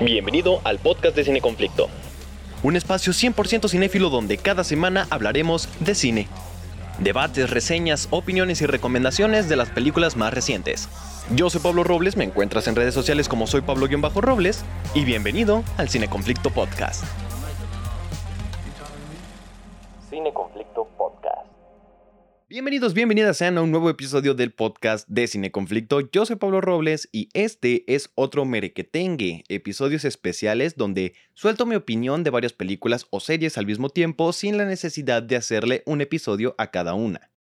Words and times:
Bienvenido 0.00 0.60
al 0.64 0.78
podcast 0.78 1.16
de 1.16 1.24
Cine 1.24 1.40
Conflicto. 1.40 1.88
Un 2.62 2.76
espacio 2.76 3.12
100% 3.12 3.68
cinéfilo 3.68 4.10
donde 4.10 4.38
cada 4.38 4.64
semana 4.64 5.06
hablaremos 5.10 5.68
de 5.80 5.94
cine. 5.94 6.28
Debates, 6.98 7.50
reseñas, 7.50 8.08
opiniones 8.10 8.60
y 8.60 8.66
recomendaciones 8.66 9.48
de 9.48 9.56
las 9.56 9.68
películas 9.70 10.16
más 10.16 10.32
recientes. 10.34 10.88
Yo 11.34 11.48
soy 11.48 11.60
Pablo 11.60 11.84
Robles, 11.84 12.16
me 12.16 12.24
encuentras 12.24 12.66
en 12.68 12.76
redes 12.76 12.94
sociales 12.94 13.28
como 13.28 13.46
soy 13.46 13.62
Pablo-Robles 13.62 14.64
y 14.94 15.04
bienvenido 15.04 15.64
al 15.76 15.88
Cine 15.88 16.08
Conflicto 16.08 16.50
Podcast. 16.50 17.04
Bienvenidos, 22.54 22.94
bienvenidas 22.94 23.38
sean 23.38 23.58
a 23.58 23.62
un 23.62 23.72
nuevo 23.72 23.90
episodio 23.90 24.32
del 24.32 24.52
podcast 24.52 25.08
de 25.08 25.26
Cine 25.26 25.50
Conflicto. 25.50 26.08
Yo 26.12 26.24
soy 26.24 26.36
Pablo 26.36 26.60
Robles 26.60 27.08
y 27.10 27.28
este 27.34 27.82
es 27.92 28.12
otro 28.14 28.44
Merequetengue, 28.44 29.42
episodios 29.48 30.04
especiales 30.04 30.76
donde 30.76 31.14
suelto 31.32 31.66
mi 31.66 31.74
opinión 31.74 32.22
de 32.22 32.30
varias 32.30 32.52
películas 32.52 33.08
o 33.10 33.18
series 33.18 33.58
al 33.58 33.66
mismo 33.66 33.88
tiempo 33.88 34.32
sin 34.32 34.56
la 34.56 34.66
necesidad 34.66 35.20
de 35.20 35.34
hacerle 35.34 35.82
un 35.84 36.00
episodio 36.00 36.54
a 36.56 36.70
cada 36.70 36.94
una. 36.94 37.33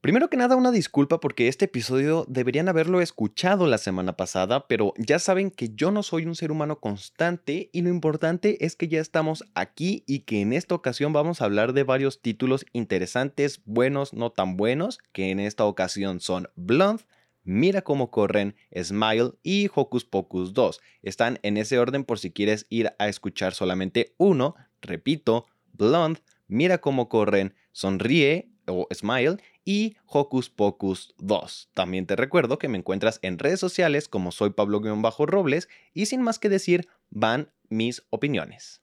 Primero 0.00 0.30
que 0.30 0.38
nada, 0.38 0.56
una 0.56 0.70
disculpa 0.70 1.20
porque 1.20 1.46
este 1.46 1.66
episodio 1.66 2.24
deberían 2.26 2.70
haberlo 2.70 3.02
escuchado 3.02 3.66
la 3.66 3.76
semana 3.76 4.16
pasada, 4.16 4.66
pero 4.66 4.94
ya 4.96 5.18
saben 5.18 5.50
que 5.50 5.74
yo 5.74 5.90
no 5.90 6.02
soy 6.02 6.24
un 6.24 6.34
ser 6.34 6.50
humano 6.50 6.80
constante 6.80 7.68
y 7.70 7.82
lo 7.82 7.90
importante 7.90 8.64
es 8.64 8.76
que 8.76 8.88
ya 8.88 8.98
estamos 8.98 9.44
aquí 9.54 10.02
y 10.06 10.20
que 10.20 10.40
en 10.40 10.54
esta 10.54 10.74
ocasión 10.74 11.12
vamos 11.12 11.42
a 11.42 11.44
hablar 11.44 11.74
de 11.74 11.82
varios 11.82 12.22
títulos 12.22 12.64
interesantes, 12.72 13.60
buenos, 13.66 14.14
no 14.14 14.30
tan 14.32 14.56
buenos, 14.56 15.00
que 15.12 15.32
en 15.32 15.38
esta 15.38 15.66
ocasión 15.66 16.20
son 16.20 16.48
Blonde, 16.56 17.04
Mira 17.42 17.82
cómo 17.82 18.10
corren, 18.10 18.54
Smile 18.74 19.32
y 19.42 19.68
Hocus 19.74 20.04
Pocus 20.06 20.54
2. 20.54 20.80
Están 21.02 21.38
en 21.42 21.56
ese 21.58 21.78
orden 21.78 22.04
por 22.04 22.18
si 22.18 22.30
quieres 22.30 22.66
ir 22.70 22.92
a 22.98 23.08
escuchar 23.08 23.54
solamente 23.54 24.14
uno. 24.18 24.54
Repito, 24.80 25.46
Blonde, 25.72 26.20
Mira 26.48 26.78
cómo 26.78 27.08
corren, 27.08 27.54
Sonríe 27.70 28.49
o 28.70 28.88
Smile 28.92 29.36
y 29.64 29.96
Hocus 30.06 30.48
Pocus 30.50 31.14
2. 31.18 31.70
También 31.74 32.06
te 32.06 32.16
recuerdo 32.16 32.58
que 32.58 32.68
me 32.68 32.78
encuentras 32.78 33.18
en 33.22 33.38
redes 33.38 33.60
sociales 33.60 34.08
como 34.08 34.32
soy 34.32 34.50
Pablo-Robles 34.50 35.68
y 35.92 36.06
sin 36.06 36.22
más 36.22 36.38
que 36.38 36.48
decir 36.48 36.88
van 37.10 37.50
mis 37.68 38.02
opiniones. 38.10 38.80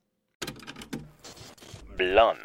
Blonde. 1.96 2.44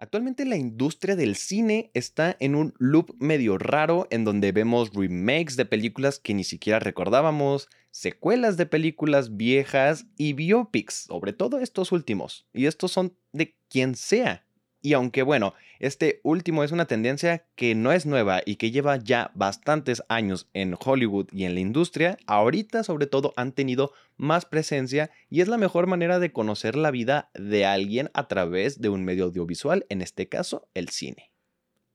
Actualmente 0.00 0.44
la 0.44 0.56
industria 0.56 1.16
del 1.16 1.34
cine 1.34 1.90
está 1.92 2.36
en 2.38 2.54
un 2.54 2.72
loop 2.78 3.16
medio 3.18 3.58
raro 3.58 4.06
en 4.10 4.24
donde 4.24 4.52
vemos 4.52 4.92
remakes 4.94 5.56
de 5.56 5.64
películas 5.64 6.20
que 6.20 6.34
ni 6.34 6.44
siquiera 6.44 6.78
recordábamos, 6.78 7.68
secuelas 7.90 8.56
de 8.56 8.66
películas 8.66 9.36
viejas 9.36 10.06
y 10.16 10.34
biopics, 10.34 11.06
sobre 11.08 11.32
todo 11.32 11.58
estos 11.58 11.90
últimos. 11.90 12.46
Y 12.52 12.66
estos 12.66 12.92
son 12.92 13.16
de 13.32 13.56
quien 13.68 13.96
sea. 13.96 14.46
Y 14.80 14.92
aunque 14.92 15.22
bueno, 15.22 15.54
este 15.80 16.20
último 16.22 16.62
es 16.62 16.72
una 16.72 16.86
tendencia 16.86 17.44
que 17.56 17.74
no 17.74 17.92
es 17.92 18.06
nueva 18.06 18.42
y 18.44 18.56
que 18.56 18.70
lleva 18.70 18.96
ya 18.96 19.32
bastantes 19.34 20.02
años 20.08 20.48
en 20.54 20.76
Hollywood 20.78 21.28
y 21.32 21.44
en 21.44 21.54
la 21.54 21.60
industria, 21.60 22.16
ahorita 22.26 22.84
sobre 22.84 23.06
todo 23.06 23.32
han 23.36 23.52
tenido 23.52 23.92
más 24.16 24.44
presencia 24.44 25.10
y 25.28 25.40
es 25.40 25.48
la 25.48 25.58
mejor 25.58 25.86
manera 25.86 26.18
de 26.18 26.32
conocer 26.32 26.76
la 26.76 26.90
vida 26.90 27.30
de 27.34 27.66
alguien 27.66 28.10
a 28.14 28.28
través 28.28 28.80
de 28.80 28.88
un 28.88 29.04
medio 29.04 29.24
audiovisual, 29.24 29.84
en 29.88 30.00
este 30.00 30.28
caso 30.28 30.68
el 30.74 30.88
cine. 30.88 31.30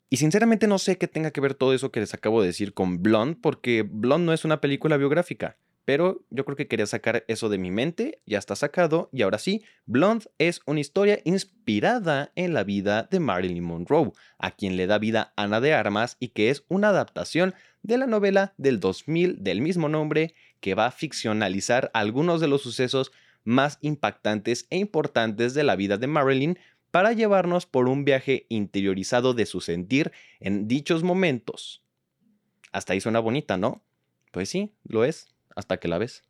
Y 0.10 0.18
sinceramente 0.18 0.68
no 0.68 0.78
sé 0.78 0.98
qué 0.98 1.08
tenga 1.08 1.32
que 1.32 1.42
ver 1.42 1.56
todo 1.56 1.74
eso 1.74 1.92
que 1.92 2.00
les 2.00 2.14
acabo 2.14 2.42
de 2.42 2.48
decir 2.48 2.74
con 2.74 3.02
Blonde, 3.02 3.38
porque 3.42 3.82
Blonde 3.82 4.28
no 4.28 4.34
es 4.34 4.46
una 4.46 4.62
película 4.62 4.98
biográfica. 4.98 5.58
Pero 5.86 6.24
yo 6.30 6.46
creo 6.46 6.56
que 6.56 6.68
quería 6.68 6.86
sacar 6.86 7.26
eso 7.28 7.50
de 7.50 7.58
mi 7.58 7.70
mente, 7.70 8.22
ya 8.26 8.38
está 8.38 8.56
sacado, 8.56 9.10
y 9.12 9.22
ahora 9.22 9.38
sí, 9.38 9.64
Blonde 9.86 10.30
es 10.38 10.62
una 10.66 10.80
historia 10.80 11.20
inspirada 11.26 12.32
en 12.36 12.54
la 12.54 12.64
vida 12.64 13.08
de 13.12 13.20
Marilyn 13.20 13.64
Monroe, 13.64 14.14
a 14.38 14.52
quien 14.52 14.78
le 14.78 14.88
da 14.88 14.98
vida 14.98 15.34
Ana 15.36 15.60
de 15.60 15.74
Armas 15.74 16.16
y 16.20 16.30
que 16.30 16.50
es 16.50 16.64
una 16.70 16.90
adaptación 16.90 17.54
de 17.82 17.98
la 17.98 18.08
novela 18.08 18.54
del 18.58 18.80
2000 18.80 19.44
del 19.44 19.62
mismo 19.62 19.90
nombre 19.90 20.36
que 20.62 20.74
va 20.74 20.86
a 20.86 20.92
ficcionalizar 20.92 21.92
algunos 21.94 22.40
de 22.40 22.48
los 22.48 22.62
sucesos 22.62 23.12
más 23.44 23.78
impactantes 23.82 24.68
e 24.70 24.78
importantes 24.78 25.54
de 25.54 25.64
la 25.64 25.76
vida 25.76 25.98
de 25.98 26.08
Marilyn 26.08 26.58
para 26.92 27.12
llevarnos 27.12 27.66
por 27.66 27.90
un 27.90 28.06
viaje 28.06 28.46
interiorizado 28.48 29.34
de 29.34 29.46
su 29.46 29.60
sentir 29.60 30.14
en 30.40 30.68
dichos 30.68 31.04
momentos. 31.04 31.84
Hasta 32.72 32.94
ahí 32.94 33.02
suena 33.02 33.20
bonita, 33.20 33.58
¿no? 33.58 33.84
Pues 34.32 34.50
sí, 34.50 34.74
lo 34.84 35.04
es 35.04 35.33
hasta 35.56 35.78
que 35.78 35.88
la 35.88 35.98
ves. 35.98 36.24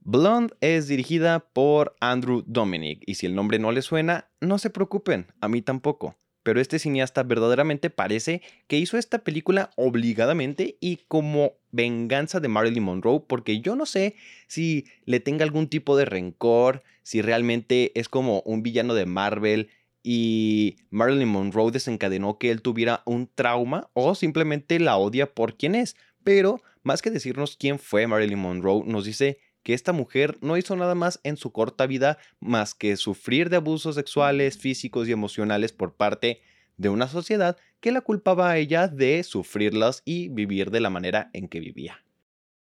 Blonde 0.00 0.54
es 0.60 0.86
dirigida 0.86 1.40
por 1.40 1.96
Andrew 2.00 2.44
Dominic 2.46 3.02
y 3.06 3.14
si 3.14 3.26
el 3.26 3.34
nombre 3.34 3.58
no 3.58 3.72
le 3.72 3.80
suena, 3.80 4.28
no 4.40 4.58
se 4.58 4.68
preocupen, 4.68 5.28
a 5.40 5.48
mí 5.48 5.62
tampoco. 5.62 6.16
Pero 6.42 6.60
este 6.60 6.78
cineasta 6.78 7.22
verdaderamente 7.22 7.88
parece 7.88 8.42
que 8.66 8.76
hizo 8.76 8.98
esta 8.98 9.20
película 9.20 9.70
obligadamente 9.76 10.76
y 10.78 10.98
como 11.08 11.54
venganza 11.72 12.38
de 12.38 12.48
Marilyn 12.48 12.82
Monroe, 12.82 13.24
porque 13.26 13.60
yo 13.60 13.76
no 13.76 13.86
sé 13.86 14.14
si 14.46 14.84
le 15.06 15.20
tenga 15.20 15.42
algún 15.42 15.68
tipo 15.68 15.96
de 15.96 16.04
rencor, 16.04 16.82
si 17.02 17.22
realmente 17.22 17.98
es 17.98 18.10
como 18.10 18.42
un 18.44 18.62
villano 18.62 18.92
de 18.92 19.06
Marvel 19.06 19.70
y 20.02 20.76
Marilyn 20.90 21.28
Monroe 21.28 21.72
desencadenó 21.72 22.38
que 22.38 22.50
él 22.50 22.60
tuviera 22.60 23.02
un 23.06 23.26
trauma 23.34 23.88
o 23.94 24.14
simplemente 24.14 24.78
la 24.78 24.98
odia 24.98 25.32
por 25.32 25.56
quien 25.56 25.74
es. 25.74 25.96
Pero 26.24 26.60
más 26.84 27.02
que 27.02 27.10
decirnos 27.10 27.56
quién 27.58 27.78
fue 27.78 28.06
Marilyn 28.06 28.38
Monroe, 28.38 28.84
nos 28.86 29.04
dice 29.04 29.38
que 29.64 29.74
esta 29.74 29.92
mujer 29.92 30.36
no 30.40 30.56
hizo 30.56 30.76
nada 30.76 30.94
más 30.94 31.18
en 31.24 31.36
su 31.36 31.50
corta 31.50 31.86
vida 31.86 32.18
más 32.38 32.74
que 32.74 32.96
sufrir 32.96 33.50
de 33.50 33.56
abusos 33.56 33.96
sexuales, 33.96 34.58
físicos 34.58 35.08
y 35.08 35.12
emocionales 35.12 35.72
por 35.72 35.94
parte 35.94 36.42
de 36.76 36.90
una 36.90 37.08
sociedad 37.08 37.56
que 37.80 37.90
la 37.90 38.02
culpaba 38.02 38.50
a 38.50 38.58
ella 38.58 38.88
de 38.88 39.22
sufrirlas 39.22 40.02
y 40.04 40.28
vivir 40.28 40.70
de 40.70 40.80
la 40.80 40.90
manera 40.90 41.30
en 41.32 41.48
que 41.48 41.60
vivía. 41.60 42.04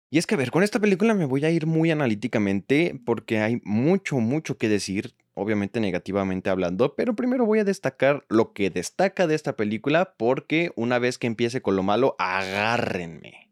Y 0.09 0.17
es 0.17 0.27
que, 0.27 0.35
a 0.35 0.37
ver, 0.37 0.51
con 0.51 0.63
esta 0.63 0.79
película 0.79 1.13
me 1.13 1.25
voy 1.25 1.43
a 1.43 1.49
ir 1.49 1.65
muy 1.65 1.91
analíticamente 1.91 2.99
porque 3.05 3.39
hay 3.39 3.59
mucho, 3.65 4.17
mucho 4.19 4.57
que 4.57 4.69
decir, 4.69 5.13
obviamente 5.33 5.81
negativamente 5.81 6.49
hablando, 6.49 6.95
pero 6.95 7.15
primero 7.15 7.45
voy 7.45 7.59
a 7.59 7.65
destacar 7.65 8.23
lo 8.29 8.53
que 8.53 8.69
destaca 8.69 9.27
de 9.27 9.35
esta 9.35 9.57
película 9.57 10.13
porque 10.15 10.71
una 10.75 10.99
vez 10.99 11.17
que 11.17 11.27
empiece 11.27 11.61
con 11.61 11.75
lo 11.75 11.83
malo, 11.83 12.15
agárrenme. 12.19 13.44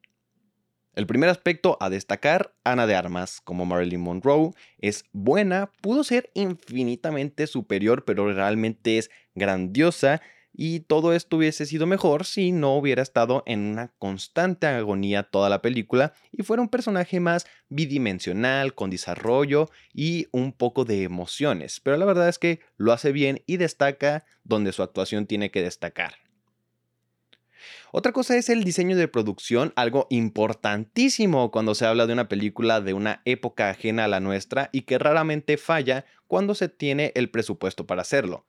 El 0.94 1.08
primer 1.08 1.30
aspecto 1.30 1.78
a 1.80 1.90
destacar, 1.90 2.54
Ana 2.64 2.86
de 2.86 2.94
Armas, 2.96 3.42
como 3.42 3.66
Marilyn 3.66 4.02
Monroe, 4.02 4.52
es 4.78 5.06
buena, 5.12 5.72
pudo 5.82 6.04
ser 6.04 6.30
infinitamente 6.36 7.48
superior, 7.48 8.06
pero 8.06 8.32
realmente 8.32 9.00
es 9.00 9.10
grandiosa 9.34 10.22
y 10.54 10.82
todo 10.82 11.14
esto 11.14 11.38
hubiese 11.38 11.66
sido 11.66 11.88
mejor 11.88 12.26
si 12.26 12.52
no 12.52 12.76
hubiera 12.76 13.02
estado 13.02 13.42
en 13.48 13.62
una 13.62 13.88
constante 13.98 14.68
agonía 14.68 15.24
toda 15.24 15.50
la 15.50 15.64
película 15.64 16.14
y 16.32 16.44
fuera 16.44 16.62
un 16.62 16.70
personaje 16.70 17.20
más 17.20 17.48
bidimensional, 17.70 18.76
con 18.76 18.92
desarrollo 18.92 19.72
y 19.94 20.28
un 20.32 20.54
poco 20.54 20.86
de 20.86 21.02
emociones. 21.02 21.80
Pero 21.80 21.98
la 21.98 22.06
verdad 22.06 22.30
es 22.30 22.38
que 22.38 22.60
lo 22.78 22.94
hace 22.94 23.12
bien 23.12 23.42
y 23.48 23.58
destaca 23.58 24.26
donde 24.44 24.72
su 24.74 24.84
actuación 24.84 25.26
tiene 25.26 25.50
que 25.50 25.64
destacar. 25.64 26.14
Otra 27.96 28.12
cosa 28.12 28.36
es 28.38 28.50
el 28.50 28.64
diseño 28.64 28.98
de 28.98 29.08
producción, 29.08 29.72
algo 29.76 30.08
importantísimo 30.10 31.52
cuando 31.52 31.76
se 31.76 31.86
habla 31.86 32.08
de 32.08 32.14
una 32.14 32.28
película 32.28 32.82
de 32.82 32.96
una 32.96 33.22
época 33.24 33.70
ajena 33.70 34.06
a 34.06 34.08
la 34.08 34.20
nuestra 34.20 34.72
y 34.74 34.82
que 34.82 34.98
raramente 34.98 35.58
falla 35.58 36.04
cuando 36.26 36.56
se 36.56 36.70
tiene 36.70 37.12
el 37.14 37.30
presupuesto 37.30 37.86
para 37.86 38.02
hacerlo. 38.02 38.48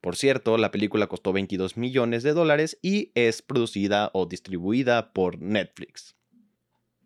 Por 0.00 0.16
cierto, 0.16 0.58
la 0.58 0.72
película 0.72 1.06
costó 1.06 1.32
22 1.32 1.76
millones 1.76 2.24
de 2.24 2.32
dólares 2.32 2.80
y 2.82 3.12
es 3.14 3.42
producida 3.42 4.10
o 4.12 4.26
distribuida 4.26 5.12
por 5.12 5.40
Netflix. 5.40 6.16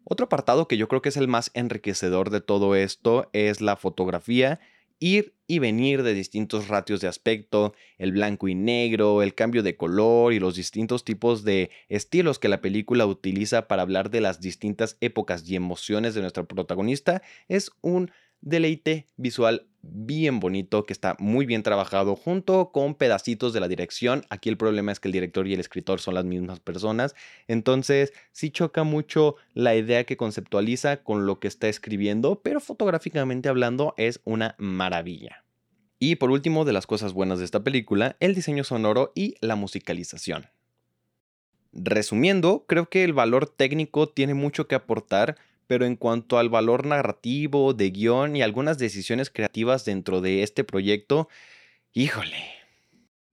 Otro 0.05 0.25
apartado 0.25 0.67
que 0.69 0.79
yo 0.79 0.89
creo 0.89 1.03
que 1.03 1.11
es 1.11 1.19
el 1.19 1.29
más 1.29 1.51
enriquecedor 1.53 2.31
de 2.31 2.41
todo 2.41 2.77
esto 2.77 3.29
es 3.35 3.61
la 3.61 3.77
fotografía 3.77 4.59
ir 5.01 5.35
y 5.47 5.59
venir 5.59 6.03
de 6.03 6.15
distintos 6.15 6.69
ratios 6.69 7.01
de 7.01 7.09
aspecto, 7.09 7.75
el 7.99 8.13
blanco 8.13 8.49
y 8.49 8.55
negro, 8.55 9.23
el 9.23 9.35
cambio 9.35 9.63
de 9.63 9.77
color 9.77 10.33
y 10.33 10.41
los 10.41 10.57
distintos 10.57 11.05
tipos 11.05 11.45
de 11.45 11.71
estilos 11.89 12.39
que 12.39 12.49
la 12.49 12.61
película 12.61 13.07
utiliza 13.07 13.69
para 13.69 13.83
hablar 13.83 14.11
de 14.11 14.21
las 14.21 14.41
distintas 14.41 14.97
épocas 15.01 15.49
y 15.49 15.57
emociones 15.57 16.15
de 16.15 16.23
nuestra 16.23 16.45
protagonista, 16.45 17.23
es 17.49 17.71
un 17.83 18.11
deleite 18.41 19.09
visual 19.17 19.69
bien 19.91 20.41
bonito 20.41 20.87
que 20.87 20.93
está 20.93 21.17
muy 21.19 21.47
bien 21.47 21.63
trabajado 21.63 22.17
junto 22.17 22.71
con 22.73 22.95
pedacitos 22.95 23.53
de 23.53 23.61
la 23.61 23.69
dirección. 23.69 24.25
Aquí 24.31 24.49
el 24.49 24.57
problema 24.57 24.93
es 24.93 25.01
que 25.01 25.09
el 25.09 25.13
director 25.13 25.47
y 25.47 25.55
el 25.55 25.61
escritor 25.61 26.01
son 26.01 26.15
las 26.15 26.25
mismas 26.25 26.61
personas, 26.61 27.15
entonces 27.49 28.13
sí 28.33 28.51
choca 28.51 28.85
mucho 28.85 29.37
la 29.53 29.75
idea 29.75 30.05
que 30.05 30.17
conceptualiza 30.17 31.03
con 31.03 31.27
lo 31.27 31.39
que 31.41 31.49
está 31.49 31.69
escribiendo, 31.69 32.41
pero 32.43 32.61
fotográficamente 32.61 33.49
hablando 33.49 33.95
es 33.97 34.21
una 34.25 34.55
maravilla. 34.59 35.45
Y 35.99 36.17
por 36.17 36.31
último, 36.31 36.65
de 36.65 36.73
las 36.73 36.87
cosas 36.87 37.13
buenas 37.13 37.39
de 37.39 37.45
esta 37.45 37.65
película, 37.65 38.17
el 38.21 38.35
diseño 38.35 38.65
sonoro 38.65 39.13
y 39.15 39.37
la 39.41 39.57
musicalización. 39.57 40.47
Resumiendo, 41.73 42.67
creo 42.69 42.89
que 42.89 43.05
el 43.05 43.13
valor 43.13 43.49
técnico 43.49 44.09
tiene 44.09 44.35
mucho 44.35 44.69
que 44.69 44.75
aportar, 44.75 45.37
pero 45.67 45.87
en 45.87 45.97
cuanto 45.97 46.39
al 46.39 46.49
valor 46.49 46.87
narrativo, 46.87 47.75
de 47.75 47.91
guion 47.91 48.37
y 48.37 48.43
algunas 48.43 48.79
decisiones 48.79 49.31
creativas 49.31 49.85
dentro 49.85 50.21
de 50.21 50.43
este 50.43 50.65
proyecto, 50.65 51.29
híjole. 51.93 52.37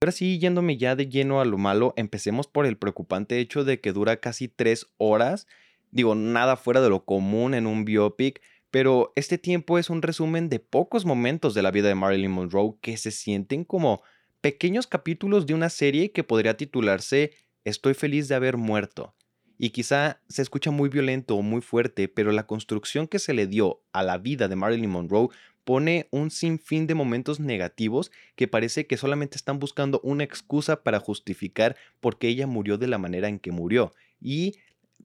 Ahora 0.00 0.12
sí, 0.12 0.38
yéndome 0.38 0.76
ya 0.76 0.96
de 0.96 1.08
lleno 1.08 1.40
a 1.40 1.44
lo 1.44 1.58
malo, 1.58 1.94
empecemos 1.96 2.46
por 2.46 2.66
el 2.66 2.76
preocupante 2.76 3.38
hecho 3.38 3.64
de 3.64 3.80
que 3.80 3.92
dura 3.92 4.16
casi 4.16 4.48
tres 4.48 4.88
horas. 4.96 5.46
Digo, 5.90 6.14
nada 6.14 6.56
fuera 6.56 6.80
de 6.80 6.88
lo 6.88 7.04
común 7.04 7.54
en 7.54 7.66
un 7.66 7.84
biopic, 7.84 8.40
pero 8.70 9.12
este 9.16 9.38
tiempo 9.38 9.78
es 9.78 9.90
un 9.90 10.02
resumen 10.02 10.48
de 10.48 10.58
pocos 10.58 11.04
momentos 11.04 11.54
de 11.54 11.62
la 11.62 11.70
vida 11.70 11.88
de 11.88 11.94
Marilyn 11.94 12.32
Monroe 12.32 12.74
que 12.80 12.96
se 12.96 13.10
sienten 13.10 13.64
como 13.64 14.02
pequeños 14.40 14.86
capítulos 14.86 15.46
de 15.46 15.54
una 15.54 15.68
serie 15.68 16.10
que 16.10 16.24
podría 16.24 16.56
titularse 16.56 17.32
Estoy 17.64 17.94
feliz 17.94 18.26
de 18.26 18.34
haber 18.34 18.56
muerto. 18.56 19.14
Y 19.58 19.70
quizá 19.70 20.20
se 20.28 20.42
escucha 20.42 20.70
muy 20.70 20.88
violento 20.88 21.36
o 21.36 21.42
muy 21.42 21.60
fuerte, 21.60 22.08
pero 22.08 22.32
la 22.32 22.46
construcción 22.46 23.06
que 23.06 23.18
se 23.18 23.34
le 23.34 23.46
dio 23.46 23.80
a 23.92 24.02
la 24.02 24.18
vida 24.18 24.48
de 24.48 24.56
Marilyn 24.56 24.90
Monroe 24.90 25.28
pone 25.64 26.08
un 26.10 26.30
sinfín 26.30 26.86
de 26.86 26.94
momentos 26.94 27.38
negativos 27.38 28.10
que 28.34 28.48
parece 28.48 28.86
que 28.86 28.96
solamente 28.96 29.36
están 29.36 29.58
buscando 29.58 30.00
una 30.02 30.24
excusa 30.24 30.82
para 30.82 30.98
justificar 30.98 31.76
por 32.00 32.18
qué 32.18 32.28
ella 32.28 32.46
murió 32.46 32.78
de 32.78 32.88
la 32.88 32.98
manera 32.98 33.28
en 33.28 33.38
que 33.38 33.52
murió. 33.52 33.92
Y 34.20 34.56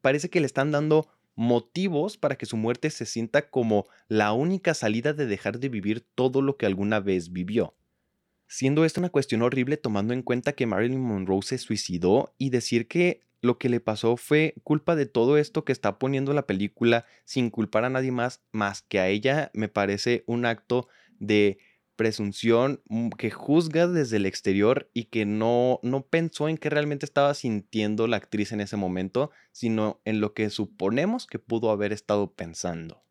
parece 0.01 0.29
que 0.29 0.39
le 0.39 0.47
están 0.47 0.71
dando 0.71 1.07
motivos 1.35 2.17
para 2.17 2.35
que 2.35 2.47
su 2.47 2.57
muerte 2.57 2.89
se 2.89 3.05
sienta 3.05 3.50
como 3.50 3.85
la 4.07 4.33
única 4.33 4.73
salida 4.73 5.13
de 5.13 5.27
dejar 5.27 5.59
de 5.59 5.69
vivir 5.69 6.01
todo 6.15 6.41
lo 6.41 6.57
que 6.57 6.65
alguna 6.65 7.00
vez 7.00 7.31
vivió 7.31 7.75
siendo 8.47 8.85
esto 8.85 9.01
una 9.01 9.09
cuestión 9.09 9.41
horrible 9.41 9.77
tomando 9.77 10.13
en 10.13 10.21
cuenta 10.21 10.53
que 10.53 10.65
Marilyn 10.65 11.01
Monroe 11.01 11.41
se 11.43 11.57
suicidó 11.57 12.33
y 12.38 12.50
decir 12.50 12.88
que 12.88 13.21
lo 13.42 13.57
que 13.57 13.69
le 13.69 13.80
pasó 13.80 14.18
fue 14.18 14.56
culpa 14.63 14.95
de 14.95 15.06
todo 15.06 15.38
esto 15.38 15.63
que 15.63 15.72
está 15.72 16.00
poniendo 16.00 16.34
la 16.34 16.48
película 16.48 17.06
sin 17.25 17.50
culpar 17.50 17.86
a 17.86 17.89
nadie 17.89 18.12
más 18.12 18.42
más 18.51 18.81
que 18.81 19.00
a 19.00 19.07
ella 19.07 19.51
me 19.54 19.68
parece 19.68 20.24
un 20.28 20.45
acto 20.45 20.88
de 21.19 21.60
presunción 21.98 22.81
mm, 22.88 23.10
que 23.10 23.30
juzga 23.30 23.88
desde 23.88 24.18
el 24.18 24.25
exterior 24.25 24.89
y 24.94 25.06
que 25.06 25.25
no, 25.25 25.81
no 25.84 26.04
pensó 26.04 26.48
en 26.48 26.57
qué 26.57 26.69
realmente 26.69 27.06
estaba 27.06 27.34
sintiendo 27.34 28.07
la 28.07 28.16
actriz 28.16 28.54
en 28.54 28.62
ese 28.62 28.78
momento, 28.78 29.31
sino 29.51 30.00
en 30.06 30.22
lo 30.22 30.34
que 30.34 30.50
suponemos 30.50 31.28
que 31.28 31.39
pudo 31.39 31.72
haber 31.72 31.92
estado 31.92 32.34
pensando. 32.34 33.04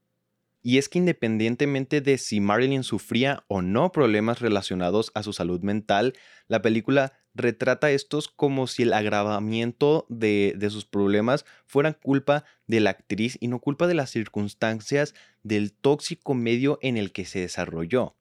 Y 0.63 0.79
es 0.79 0.89
que 0.89 0.99
independientemente 0.99 2.01
de 2.01 2.19
si 2.19 2.41
Marilyn 2.41 2.83
sufría 2.83 3.45
o 3.47 3.63
no 3.63 3.93
problemas 3.93 4.41
relacionados 4.41 5.13
a 5.15 5.23
su 5.23 5.33
salud 5.33 5.61
mental, 5.61 6.15
la 6.49 6.63
película 6.63 7.13
retrata 7.37 7.91
estos 7.91 8.29
como 8.29 8.67
si 8.67 8.83
el 8.83 8.93
agravamiento 8.93 10.07
de, 10.09 10.55
de, 10.57 10.71
sus 10.71 10.85
problemas 10.85 11.45
fueran 11.67 11.97
culpa 12.03 12.45
de 12.67 12.81
la 12.81 12.91
actriz 12.91 13.37
y 13.41 13.49
no 13.49 13.61
culpa 13.61 13.87
de 13.87 13.95
las 13.95 14.11
circunstancias 14.11 15.15
del 15.43 15.73
tóxico 15.73 16.35
medio 16.35 16.79
en 16.83 16.97
el 16.97 17.13
que 17.13 17.25
se 17.25 17.41
desarrolló. 17.41 18.17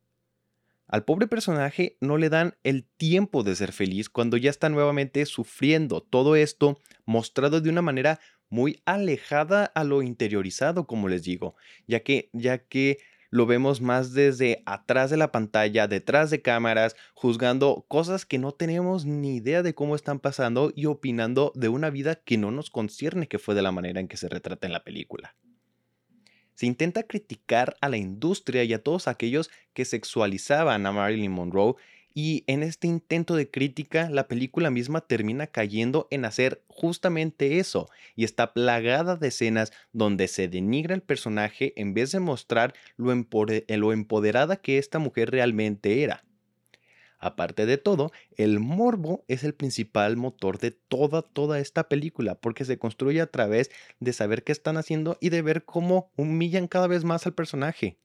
Al 0.87 1.03
pobre 1.03 1.27
personaje 1.27 1.97
no 1.99 2.17
le 2.17 2.29
dan 2.29 2.55
el 2.63 2.83
tiempo 2.83 3.43
de 3.43 3.55
ser 3.55 3.71
feliz 3.71 4.07
cuando 4.09 4.37
ya 4.37 4.51
está 4.51 4.69
nuevamente 4.69 5.25
sufriendo 5.25 6.01
todo 6.01 6.35
esto 6.35 6.77
mostrado 7.05 7.59
de 7.59 7.69
una 7.69 7.81
manera 7.81 8.19
muy 8.49 8.81
alejada 8.85 9.65
a 9.65 9.83
lo 9.83 10.03
interiorizado, 10.03 10.85
como 10.85 11.07
les 11.07 11.23
digo, 11.23 11.55
ya 11.87 12.01
que, 12.01 12.29
ya 12.33 12.59
que 12.59 12.99
lo 13.29 13.45
vemos 13.45 13.81
más 13.81 14.13
desde 14.13 14.63
atrás 14.65 15.09
de 15.09 15.17
la 15.17 15.31
pantalla, 15.31 15.87
detrás 15.87 16.29
de 16.29 16.41
cámaras, 16.41 16.95
juzgando 17.13 17.85
cosas 17.87 18.25
que 18.25 18.39
no 18.39 18.51
tenemos 18.51 19.05
ni 19.05 19.35
idea 19.35 19.63
de 19.63 19.75
cómo 19.75 19.95
están 19.95 20.19
pasando 20.19 20.71
y 20.75 20.85
opinando 20.85 21.51
de 21.55 21.69
una 21.69 21.89
vida 21.89 22.15
que 22.15 22.37
no 22.37 22.51
nos 22.51 22.69
concierne 22.69 23.27
que 23.27 23.39
fue 23.39 23.55
de 23.55 23.61
la 23.61 23.71
manera 23.71 23.99
en 23.99 24.07
que 24.07 24.17
se 24.17 24.29
retrata 24.29 24.67
en 24.67 24.73
la 24.73 24.83
película. 24.83 25.35
Se 26.55 26.65
intenta 26.65 27.03
criticar 27.03 27.75
a 27.81 27.89
la 27.89 27.97
industria 27.97 28.63
y 28.63 28.73
a 28.73 28.81
todos 28.81 29.09
aquellos 29.09 29.51
que 29.73 29.83
sexualizaban 29.83 30.85
a 30.85 30.91
Marilyn 30.93 31.31
Monroe 31.31 31.75
y 32.17 32.45
en 32.47 32.63
este 32.63 32.87
intento 32.87 33.35
de 33.35 33.51
crítica, 33.51 34.09
la 34.09 34.29
película 34.29 34.71
misma 34.71 35.01
termina 35.01 35.47
cayendo 35.47 36.07
en 36.11 36.23
hacer 36.23 36.63
justamente 36.67 37.59
eso, 37.59 37.89
y 38.15 38.23
está 38.23 38.53
plagada 38.53 39.17
de 39.17 39.27
escenas 39.27 39.73
donde 39.91 40.29
se 40.29 40.47
denigra 40.47 40.95
el 40.95 41.01
personaje 41.01 41.73
en 41.75 41.93
vez 41.93 42.13
de 42.13 42.21
mostrar 42.21 42.73
lo, 42.95 43.11
empoderada 43.91 44.55
que 44.55 44.77
esta 44.77 44.97
mujer 44.97 45.29
realmente 45.29 46.03
era. 46.03 46.23
Aparte 47.19 47.65
de 47.65 47.77
todo, 47.77 48.13
el 48.37 48.61
morbo 48.61 49.25
es 49.27 49.43
el 49.43 49.53
principal 49.53 50.15
motor 50.15 50.57
de 50.57 50.71
toda, 50.71 51.21
toda 51.21 51.59
esta 51.59 51.89
película, 51.89 52.35
porque 52.35 52.63
se 52.63 52.77
construye 52.77 53.19
a 53.19 53.27
través 53.27 53.71
de 53.99 54.13
saber 54.13 54.45
qué 54.45 54.53
están 54.53 54.77
haciendo 54.77 55.17
y 55.19 55.29
de 55.29 55.41
ver 55.41 55.65
cómo 55.65 56.11
humillan 56.15 56.69
cada 56.69 56.87
vez 56.87 57.03
más 57.03 57.25
al 57.25 57.33
personaje. 57.33 57.97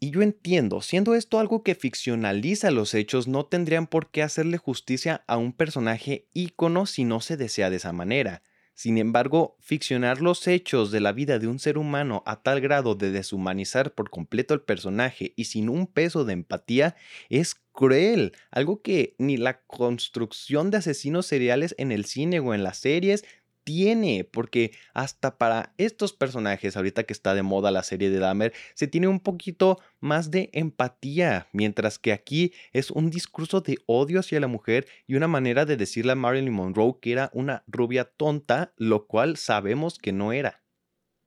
Y 0.00 0.10
yo 0.10 0.22
entiendo, 0.22 0.80
siendo 0.80 1.14
esto 1.14 1.40
algo 1.40 1.64
que 1.64 1.74
ficcionaliza 1.74 2.70
los 2.70 2.94
hechos, 2.94 3.26
no 3.26 3.46
tendrían 3.46 3.88
por 3.88 4.10
qué 4.10 4.22
hacerle 4.22 4.56
justicia 4.56 5.24
a 5.26 5.38
un 5.38 5.52
personaje 5.52 6.28
ícono 6.34 6.86
si 6.86 7.02
no 7.04 7.20
se 7.20 7.36
desea 7.36 7.68
de 7.68 7.76
esa 7.76 7.92
manera. 7.92 8.42
Sin 8.74 8.96
embargo, 8.96 9.56
ficcionar 9.58 10.20
los 10.20 10.46
hechos 10.46 10.92
de 10.92 11.00
la 11.00 11.10
vida 11.10 11.40
de 11.40 11.48
un 11.48 11.58
ser 11.58 11.78
humano 11.78 12.22
a 12.26 12.44
tal 12.44 12.60
grado 12.60 12.94
de 12.94 13.10
deshumanizar 13.10 13.92
por 13.92 14.08
completo 14.08 14.54
al 14.54 14.62
personaje 14.62 15.32
y 15.34 15.46
sin 15.46 15.68
un 15.68 15.88
peso 15.88 16.24
de 16.24 16.34
empatía 16.34 16.94
es 17.28 17.56
cruel, 17.72 18.36
algo 18.52 18.80
que 18.82 19.16
ni 19.18 19.36
la 19.36 19.62
construcción 19.62 20.70
de 20.70 20.76
asesinos 20.76 21.26
seriales 21.26 21.74
en 21.76 21.90
el 21.90 22.04
cine 22.04 22.38
o 22.38 22.54
en 22.54 22.62
las 22.62 22.78
series 22.78 23.24
tiene, 23.68 24.24
porque 24.24 24.72
hasta 24.94 25.36
para 25.36 25.74
estos 25.76 26.14
personajes, 26.14 26.74
ahorita 26.74 27.02
que 27.02 27.12
está 27.12 27.34
de 27.34 27.42
moda 27.42 27.70
la 27.70 27.82
serie 27.82 28.08
de 28.08 28.18
Dahmer, 28.18 28.54
se 28.72 28.86
tiene 28.86 29.08
un 29.08 29.20
poquito 29.20 29.78
más 30.00 30.30
de 30.30 30.48
empatía, 30.54 31.48
mientras 31.52 31.98
que 31.98 32.12
aquí 32.12 32.54
es 32.72 32.90
un 32.90 33.10
discurso 33.10 33.60
de 33.60 33.76
odio 33.84 34.20
hacia 34.20 34.40
la 34.40 34.46
mujer 34.46 34.86
y 35.06 35.16
una 35.16 35.28
manera 35.28 35.66
de 35.66 35.76
decirle 35.76 36.12
a 36.12 36.14
Marilyn 36.14 36.50
Monroe 36.50 36.96
que 37.02 37.12
era 37.12 37.28
una 37.34 37.62
rubia 37.66 38.04
tonta, 38.04 38.72
lo 38.78 39.06
cual 39.06 39.36
sabemos 39.36 39.98
que 39.98 40.12
no 40.12 40.32
era. 40.32 40.62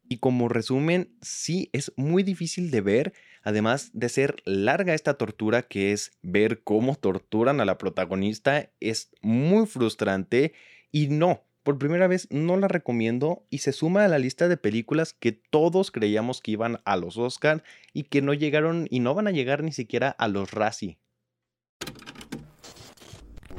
Y 0.10 0.18
como 0.18 0.50
resumen, 0.50 1.16
sí 1.22 1.70
es 1.74 1.94
muy 1.96 2.24
difícil 2.24 2.72
de 2.72 2.82
ver, 2.82 3.14
además 3.44 3.92
de 3.94 4.10
ser 4.10 4.38
larga 4.46 4.96
esta 4.96 5.14
tortura 5.14 5.62
que 5.62 5.92
es 5.92 6.18
ver 6.24 6.64
cómo 6.64 6.96
torturan 6.96 7.62
a 7.62 7.66
la 7.66 7.78
protagonista, 7.78 8.72
es 8.80 9.12
muy 9.22 9.68
frustrante 9.68 10.54
y 10.92 11.10
no, 11.10 11.44
por 11.64 11.78
primera 11.78 12.08
vez 12.08 12.28
no 12.32 12.58
la 12.58 12.68
recomiendo 12.68 13.46
y 13.50 13.60
se 13.60 13.72
suma 13.72 14.06
a 14.06 14.08
la 14.08 14.20
lista 14.20 14.48
de 14.48 14.58
películas 14.58 15.14
que 15.14 15.32
todos 15.32 15.92
creíamos 15.92 16.42
que 16.42 16.52
iban 16.52 16.82
a 16.86 16.98
los 16.98 17.18
Oscar 17.18 17.64
y 17.94 18.04
que 18.04 18.22
no 18.22 18.34
llegaron 18.34 18.88
y 18.90 19.00
no 19.00 19.14
van 19.14 19.28
a 19.28 19.32
llegar 19.32 19.64
ni 19.64 19.72
siquiera 19.72 20.10
a 20.10 20.28
los 20.28 20.52
Razzie. 20.52 20.98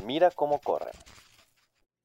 Mira 0.05 0.31
cómo 0.31 0.61
corren. 0.61 0.95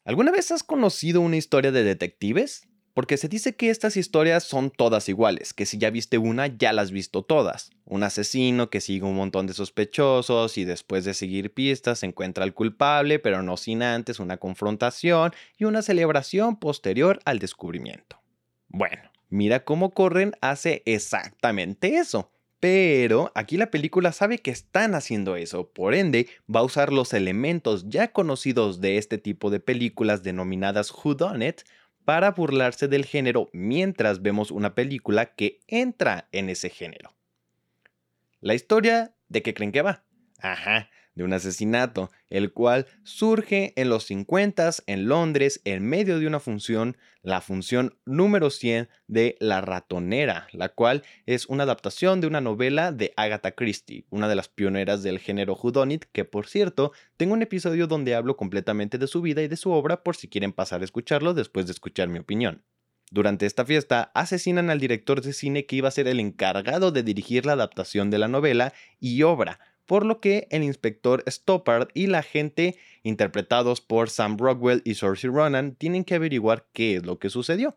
¿Alguna 0.06 0.32
vez 0.32 0.51
has 0.51 0.63
conocido 0.63 1.20
una 1.22 1.38
historia 1.38 1.72
de 1.72 1.84
detectives? 1.84 2.68
Porque 2.98 3.18
se 3.18 3.27
dice 3.27 3.56
que 3.56 3.70
estas 3.70 3.96
historias 3.96 4.44
son 4.44 4.72
todas 4.72 5.08
iguales, 5.08 5.54
que 5.54 5.68
si 5.68 5.77
ya 5.77 5.92
viste 5.92 6.18
una, 6.18 6.48
ya 6.48 6.74
las 6.74 6.86
has 6.86 6.92
visto 6.92 7.22
todas. 7.22 7.70
Un 7.86 8.01
asesino 8.01 8.72
que 8.72 8.82
sigue 8.82 9.06
un 9.06 9.13
montón 9.13 9.46
de 9.46 9.54
sospechosos 9.54 10.58
y 10.58 10.66
después 10.66 11.06
de 11.06 11.13
seguir 11.13 11.54
pistas 11.54 12.01
encuentra 12.01 12.44
al 12.44 12.56
culpable, 12.56 13.20
pero 13.20 13.44
no 13.44 13.56
sin 13.56 13.84
antes 13.84 14.20
una 14.20 14.38
confrontación 14.38 15.32
y 15.60 15.66
una 15.66 15.84
celebración 15.84 16.56
posterior 16.56 17.20
al 17.24 17.38
descubrimiento. 17.38 18.20
Bueno, 18.68 19.12
mira 19.30 19.63
cómo 19.63 19.92
Corren 19.92 20.34
hace 20.42 20.82
exactamente 20.88 21.98
eso. 21.98 22.32
Pero 22.60 23.32
aquí 23.36 23.58
la 23.58 23.70
película 23.70 24.12
sabe 24.12 24.39
que 24.39 24.50
están 24.50 24.96
haciendo 24.96 25.36
eso, 25.36 25.70
por 25.70 25.94
ende 25.94 26.25
va 26.50 26.62
a 26.62 26.63
usar 26.63 26.92
los 26.92 27.13
elementos 27.13 27.88
ya 27.88 28.12
conocidos 28.12 28.82
de 28.82 28.98
este 28.98 29.20
tipo 29.20 29.51
de 29.51 29.60
películas 29.60 30.24
denominadas 30.24 30.92
Whodunit 30.92 31.62
para 32.08 32.32
burlarse 32.32 32.88
del 32.88 33.04
género 33.04 33.50
mientras 33.52 34.22
vemos 34.22 34.50
una 34.50 34.76
película 34.76 35.36
que 35.36 35.60
entra 35.68 36.30
en 36.32 36.48
ese 36.48 36.70
género. 36.70 37.14
La 38.40 38.54
historia 38.54 39.14
de 39.28 39.42
qué 39.42 39.54
creen 39.54 39.74
que 39.74 39.82
va. 39.82 40.06
Ajá, 40.40 40.90
de 41.18 41.24
un 41.24 41.34
asesinato, 41.34 42.12
el 42.30 42.54
cual 42.54 42.86
surge 43.04 43.74
en 43.76 43.90
los 43.90 44.06
50 44.06 44.70
en 44.86 45.08
Londres 45.08 45.62
en 45.66 45.84
medio 45.84 46.20
de 46.20 46.28
una 46.28 46.40
función, 46.40 46.96
la 47.24 47.42
función 47.42 47.98
número 48.06 48.52
100 48.52 48.88
de 49.08 49.36
La 49.40 49.62
ratonera, 49.62 50.48
la 50.52 50.70
cual 50.70 51.04
es 51.26 51.48
una 51.48 51.64
adaptación 51.64 52.22
de 52.22 52.28
una 52.28 52.40
novela 52.40 52.92
de 52.92 53.14
Agatha 53.18 53.54
Christie, 53.54 54.06
una 54.12 54.30
de 54.30 54.36
las 54.36 54.48
pioneras 54.48 55.02
del 55.02 55.18
género 55.18 55.56
whodunit, 55.56 56.06
que 56.12 56.24
por 56.24 56.46
cierto, 56.46 56.92
tengo 57.18 57.34
un 57.34 57.42
episodio 57.42 57.88
donde 57.88 58.14
hablo 58.14 58.38
completamente 58.38 59.00
de 59.00 59.08
su 59.08 59.22
vida 59.22 59.42
y 59.42 59.48
de 59.48 59.58
su 59.58 59.72
obra 59.72 60.04
por 60.04 60.16
si 60.16 60.28
quieren 60.28 60.54
pasar 60.54 60.82
a 60.82 60.86
escucharlo 60.86 61.34
después 61.34 61.66
de 61.66 61.72
escuchar 61.72 62.10
mi 62.10 62.20
opinión. 62.20 62.64
Durante 63.10 63.46
esta 63.46 63.64
fiesta 63.64 64.12
asesinan 64.14 64.70
al 64.70 64.82
director 64.82 65.22
de 65.22 65.32
cine 65.32 65.66
que 65.66 65.78
iba 65.78 65.88
a 65.88 65.92
ser 65.92 66.10
el 66.10 66.20
encargado 66.20 66.92
de 66.92 67.04
dirigir 67.04 67.46
la 67.46 67.54
adaptación 67.54 68.10
de 68.10 68.18
la 68.18 68.28
novela 68.28 68.74
y 69.00 69.24
obra, 69.24 69.60
por 69.88 70.06
lo 70.06 70.20
que 70.20 70.48
el 70.51 70.63
inspector 70.63 71.24
Stoppard 71.27 71.88
y 71.96 72.06
la 72.08 72.22
gente, 72.22 72.77
interpretados 73.01 73.82
por 73.82 74.12
Sam 74.12 74.38
Rockwell 74.38 74.84
y 74.86 74.94
Saoirse 74.94 75.29
Ronan, 75.29 75.74
tienen 75.75 76.03
que 76.03 76.13
averiguar 76.13 76.67
qué 76.74 76.98
es 76.98 77.06
lo 77.06 77.17
que 77.17 77.32
sucedió. 77.32 77.75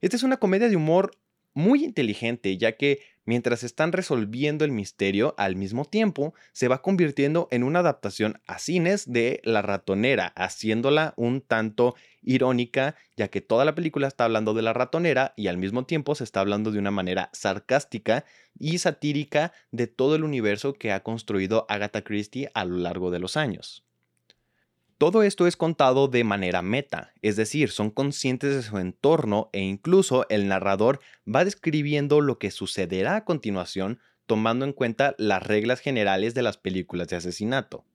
Esta 0.00 0.16
es 0.16 0.22
una 0.22 0.38
comedia 0.38 0.68
de 0.68 0.76
humor 0.76 1.12
muy 1.54 1.84
inteligente, 1.84 2.56
ya 2.56 2.76
que 2.76 3.00
mientras 3.24 3.62
están 3.62 3.92
resolviendo 3.92 4.64
el 4.64 4.72
misterio, 4.72 5.34
al 5.38 5.56
mismo 5.56 5.84
tiempo 5.84 6.34
se 6.52 6.68
va 6.68 6.82
convirtiendo 6.82 7.48
en 7.50 7.62
una 7.62 7.80
adaptación 7.80 8.40
a 8.46 8.58
cines 8.58 9.10
de 9.10 9.40
La 9.44 9.62
ratonera, 9.62 10.32
haciéndola 10.36 11.14
un 11.16 11.40
tanto 11.40 11.94
irónica, 12.22 12.96
ya 13.16 13.28
que 13.28 13.40
toda 13.40 13.64
la 13.64 13.74
película 13.74 14.08
está 14.08 14.24
hablando 14.24 14.54
de 14.54 14.62
la 14.62 14.72
ratonera 14.72 15.32
y 15.36 15.48
al 15.48 15.58
mismo 15.58 15.86
tiempo 15.86 16.14
se 16.14 16.24
está 16.24 16.40
hablando 16.40 16.70
de 16.70 16.78
una 16.78 16.90
manera 16.90 17.30
sarcástica 17.32 18.24
y 18.58 18.78
satírica 18.78 19.52
de 19.70 19.86
todo 19.86 20.16
el 20.16 20.24
universo 20.24 20.72
que 20.74 20.92
ha 20.92 21.02
construido 21.02 21.66
Agatha 21.68 22.02
Christie 22.02 22.50
a 22.54 22.64
lo 22.64 22.76
largo 22.76 23.10
de 23.10 23.20
los 23.20 23.36
años. 23.36 23.84
Todo 25.00 25.22
esto 25.22 25.46
es 25.46 25.56
contado 25.56 26.08
de 26.08 26.24
manera 26.24 26.60
meta, 26.60 27.14
es 27.22 27.36
decir, 27.36 27.70
son 27.70 27.88
conscientes 27.88 28.54
de 28.54 28.62
su 28.62 28.76
entorno 28.76 29.48
e 29.54 29.60
incluso 29.60 30.26
el 30.28 30.46
narrador 30.46 31.00
va 31.26 31.42
describiendo 31.42 32.20
lo 32.20 32.38
que 32.38 32.50
sucederá 32.50 33.16
a 33.16 33.24
continuación 33.24 33.98
tomando 34.26 34.66
en 34.66 34.74
cuenta 34.74 35.14
las 35.16 35.42
reglas 35.42 35.80
generales 35.80 36.34
de 36.34 36.42
las 36.42 36.58
películas 36.58 37.08
de 37.08 37.16
asesinato. 37.16 37.86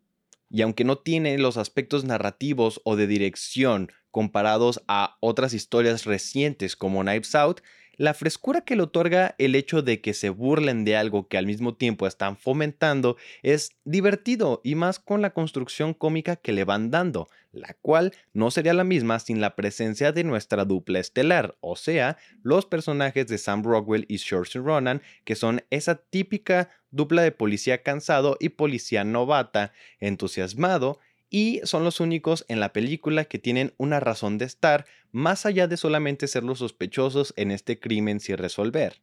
Y 0.49 0.63
aunque 0.63 0.83
no 0.83 0.97
tiene 0.97 1.37
los 1.37 1.57
aspectos 1.57 2.05
narrativos 2.05 2.81
o 2.83 2.95
de 2.95 3.05
dirección 3.05 3.91
comparados 4.09 4.81
a 4.87 5.17
otras 5.19 5.53
historias 5.53 6.05
recientes 6.05 6.75
como 6.75 7.01
Knives 7.01 7.35
Out, 7.35 7.61
la 7.97 8.13
frescura 8.13 8.61
que 8.61 8.75
le 8.75 8.83
otorga 8.83 9.35
el 9.37 9.55
hecho 9.55 9.81
de 9.81 10.01
que 10.01 10.13
se 10.13 10.29
burlen 10.29 10.85
de 10.85 10.95
algo 10.95 11.27
que 11.27 11.37
al 11.37 11.45
mismo 11.45 11.75
tiempo 11.75 12.07
están 12.07 12.37
fomentando 12.37 13.17
es 13.43 13.71
divertido 13.83 14.61
y 14.63 14.75
más 14.75 14.99
con 14.99 15.21
la 15.21 15.31
construcción 15.31 15.93
cómica 15.93 16.35
que 16.35 16.53
le 16.53 16.63
van 16.63 16.91
dando, 16.91 17.27
la 17.51 17.75
cual 17.81 18.13
no 18.33 18.51
sería 18.51 18.73
la 18.73 18.83
misma 18.83 19.19
sin 19.19 19.41
la 19.41 19.55
presencia 19.55 20.11
de 20.11 20.23
nuestra 20.23 20.65
dupla 20.65 20.99
estelar, 20.99 21.55
o 21.61 21.75
sea, 21.75 22.17
los 22.43 22.65
personajes 22.65 23.27
de 23.27 23.37
Sam 23.37 23.63
Rockwell 23.63 24.05
y 24.07 24.17
Saoirse 24.17 24.59
Ronan, 24.59 25.01
que 25.23 25.35
son 25.35 25.63
esa 25.69 25.95
típica 25.95 26.69
dupla 26.91 27.21
de 27.21 27.31
policía 27.31 27.83
cansado 27.83 28.37
y 28.39 28.49
policía 28.49 29.03
novata, 29.03 29.73
entusiasmado 29.99 30.99
y 31.35 31.59
son 31.65 31.83
los 31.83 31.99
únicos 31.99 32.45
en 32.47 32.61
la 32.61 32.71
película 32.71 33.25
que 33.25 33.39
tienen 33.39 33.73
una 33.75 33.99
razón 33.99 34.37
de 34.37 34.45
estar 34.45 34.85
más 35.11 35.45
allá 35.45 35.67
de 35.67 35.75
solamente 35.75 36.29
ser 36.29 36.45
los 36.45 36.59
sospechosos 36.59 37.33
en 37.35 37.51
este 37.51 37.77
crimen 37.77 38.21
sin 38.21 38.37
resolver. 38.37 39.01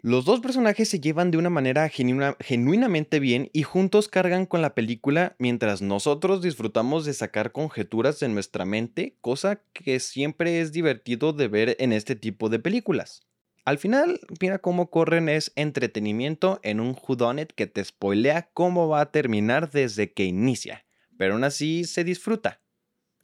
Los 0.00 0.24
dos 0.24 0.38
personajes 0.38 0.88
se 0.88 1.00
llevan 1.00 1.32
de 1.32 1.38
una 1.38 1.50
manera 1.50 1.88
genuinamente 1.88 3.18
bien 3.18 3.50
y 3.52 3.64
juntos 3.64 4.06
cargan 4.06 4.46
con 4.46 4.62
la 4.62 4.76
película 4.76 5.34
mientras 5.40 5.82
nosotros 5.82 6.40
disfrutamos 6.40 7.04
de 7.04 7.14
sacar 7.14 7.50
conjeturas 7.50 8.20
de 8.20 8.28
nuestra 8.28 8.64
mente, 8.64 9.16
cosa 9.20 9.60
que 9.72 9.98
siempre 9.98 10.60
es 10.60 10.70
divertido 10.70 11.32
de 11.32 11.48
ver 11.48 11.76
en 11.80 11.92
este 11.92 12.14
tipo 12.14 12.48
de 12.48 12.60
películas. 12.60 13.22
Al 13.64 13.78
final, 13.78 14.20
mira 14.40 14.60
cómo 14.60 14.88
corren 14.88 15.28
es 15.28 15.50
entretenimiento 15.56 16.60
en 16.62 16.78
un 16.78 16.96
whodunit 16.96 17.50
que 17.50 17.66
te 17.66 17.84
spoilea 17.84 18.50
cómo 18.54 18.86
va 18.86 19.00
a 19.00 19.10
terminar 19.10 19.72
desde 19.72 20.12
que 20.12 20.24
inicia 20.24 20.84
pero 21.18 21.34
aún 21.34 21.44
así 21.44 21.84
se 21.84 22.04
disfruta. 22.04 22.62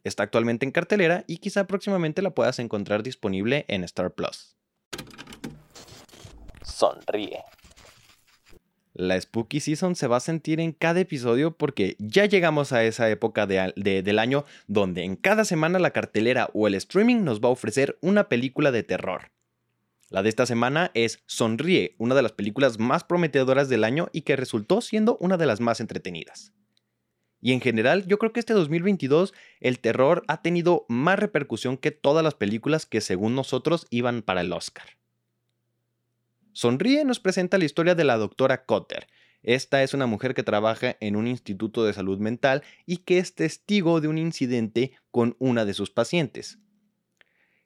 Está 0.03 0.21
actualmente 0.21 0.65
en 0.65 0.71
cartelera 0.71 1.23
y 1.25 1.37
quizá 1.37 1.65
próximamente 1.65 2.21
la 2.21 2.29
puedas 2.29 2.59
encontrar 2.59 3.01
disponible 3.01 3.65
en 3.67 3.83
Star 3.83 4.13
Plus. 4.13 4.55
Sonríe. 6.61 7.43
La 8.93 9.19
Spooky 9.19 9.59
Season 9.59 9.95
se 9.95 10.07
va 10.07 10.17
a 10.17 10.21
sentir 10.21 10.59
en 10.59 10.71
cada 10.71 10.99
episodio 11.01 11.57
porque 11.57 11.95
ya 11.99 12.25
llegamos 12.27 12.71
a 12.71 12.83
esa 12.83 13.09
época 13.09 13.45
del 13.45 14.19
año 14.19 14.45
donde 14.67 15.03
en 15.03 15.15
cada 15.15 15.43
semana 15.43 15.79
la 15.79 15.91
cartelera 15.91 16.49
o 16.53 16.67
el 16.67 16.75
streaming 16.75 17.23
nos 17.23 17.41
va 17.41 17.49
a 17.49 17.51
ofrecer 17.51 17.97
una 18.01 18.29
película 18.29 18.71
de 18.71 18.83
terror. 18.83 19.31
La 20.09 20.21
de 20.21 20.29
esta 20.29 20.45
semana 20.45 20.91
es 20.93 21.23
Sonríe, 21.25 21.95
una 21.97 22.15
de 22.15 22.21
las 22.21 22.31
películas 22.31 22.79
más 22.79 23.03
prometedoras 23.03 23.67
del 23.67 23.83
año 23.83 24.07
y 24.13 24.21
que 24.21 24.35
resultó 24.35 24.79
siendo 24.79 25.17
una 25.19 25.35
de 25.35 25.47
las 25.47 25.59
más 25.59 25.81
entretenidas. 25.81 26.53
Y 27.45 27.53
en 27.53 27.61
general, 27.61 28.07
yo 28.07 28.17
creo 28.17 28.33
que 28.33 28.39
este 28.39 28.53
2022 28.53 29.35
el 29.59 29.77
terror 29.77 30.23
ha 30.27 30.41
tenido 30.41 30.87
más 30.89 31.19
repercusión 31.19 31.77
que 31.77 31.91
todas 31.91 32.23
las 32.23 32.33
películas 32.33 32.87
que 32.87 33.01
según 33.01 33.35
nosotros 33.35 33.85
iban 33.91 34.23
para 34.23 34.41
el 34.41 34.51
Oscar. 34.51 34.87
Sonríe 36.53 37.05
nos 37.05 37.19
presenta 37.19 37.59
la 37.59 37.65
historia 37.65 37.93
de 37.93 38.03
la 38.03 38.17
doctora 38.17 38.65
Cotter. 38.65 39.05
Esta 39.43 39.83
es 39.83 39.93
una 39.93 40.07
mujer 40.07 40.33
que 40.33 40.41
trabaja 40.41 40.97
en 40.99 41.15
un 41.15 41.27
instituto 41.27 41.85
de 41.85 41.93
salud 41.93 42.17
mental 42.17 42.63
y 42.87 42.97
que 42.97 43.19
es 43.19 43.35
testigo 43.35 44.01
de 44.01 44.07
un 44.07 44.17
incidente 44.17 44.93
con 45.11 45.35
una 45.37 45.65
de 45.65 45.75
sus 45.75 45.91
pacientes. 45.91 46.57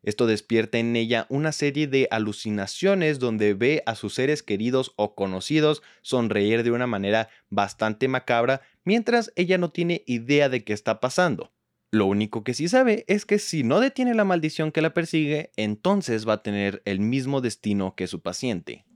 Esto 0.01 0.27
despierta 0.27 0.77
en 0.77 0.95
ella 0.95 1.25
una 1.29 1.51
serie 1.51 1.87
de 1.87 2.07
alucinaciones 2.09 3.19
donde 3.19 3.53
ve 3.53 3.83
a 3.85 3.95
sus 3.95 4.13
seres 4.13 4.43
queridos 4.43 4.93
o 4.95 5.13
conocidos 5.13 5.83
sonreír 6.01 6.63
de 6.63 6.71
una 6.71 6.87
manera 6.87 7.29
bastante 7.49 8.07
macabra 8.07 8.61
mientras 8.89 9.31
ella 9.35 9.59
no 9.59 9.69
tiene 9.69 10.03
idea 10.07 10.49
de 10.49 10.63
qué 10.63 10.73
está 10.73 10.99
pasando. 10.99 11.53
Lo 11.91 12.07
único 12.07 12.43
que 12.43 12.55
sí 12.55 12.67
sabe 12.67 13.05
es 13.07 13.27
que 13.27 13.37
si 13.37 13.61
no 13.61 13.79
detiene 13.79 14.15
la 14.15 14.23
maldición 14.25 14.71
que 14.71 14.81
la 14.81 14.95
persigue, 14.95 15.51
entonces 15.57 16.27
va 16.27 16.33
a 16.33 16.41
tener 16.41 16.81
el 16.85 16.99
mismo 16.99 17.39
destino 17.39 17.93
que 17.95 18.07
su 18.07 18.21
paciente. 18.21 18.87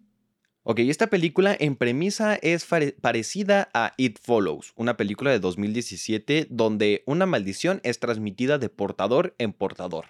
Ok, 0.64 0.80
esta 0.80 1.12
película 1.12 1.56
en 1.60 1.76
premisa 1.76 2.34
es 2.42 2.66
parecida 3.02 3.70
a 3.76 3.94
It 3.98 4.18
Follows, 4.20 4.74
una 4.76 4.98
película 4.98 5.30
de 5.30 5.40
2017 5.40 6.48
donde 6.50 7.04
una 7.06 7.28
maldición 7.28 7.80
es 7.84 8.00
transmitida 8.00 8.58
de 8.58 8.70
portador 8.70 9.36
en 9.38 9.54
portador. 9.54 10.08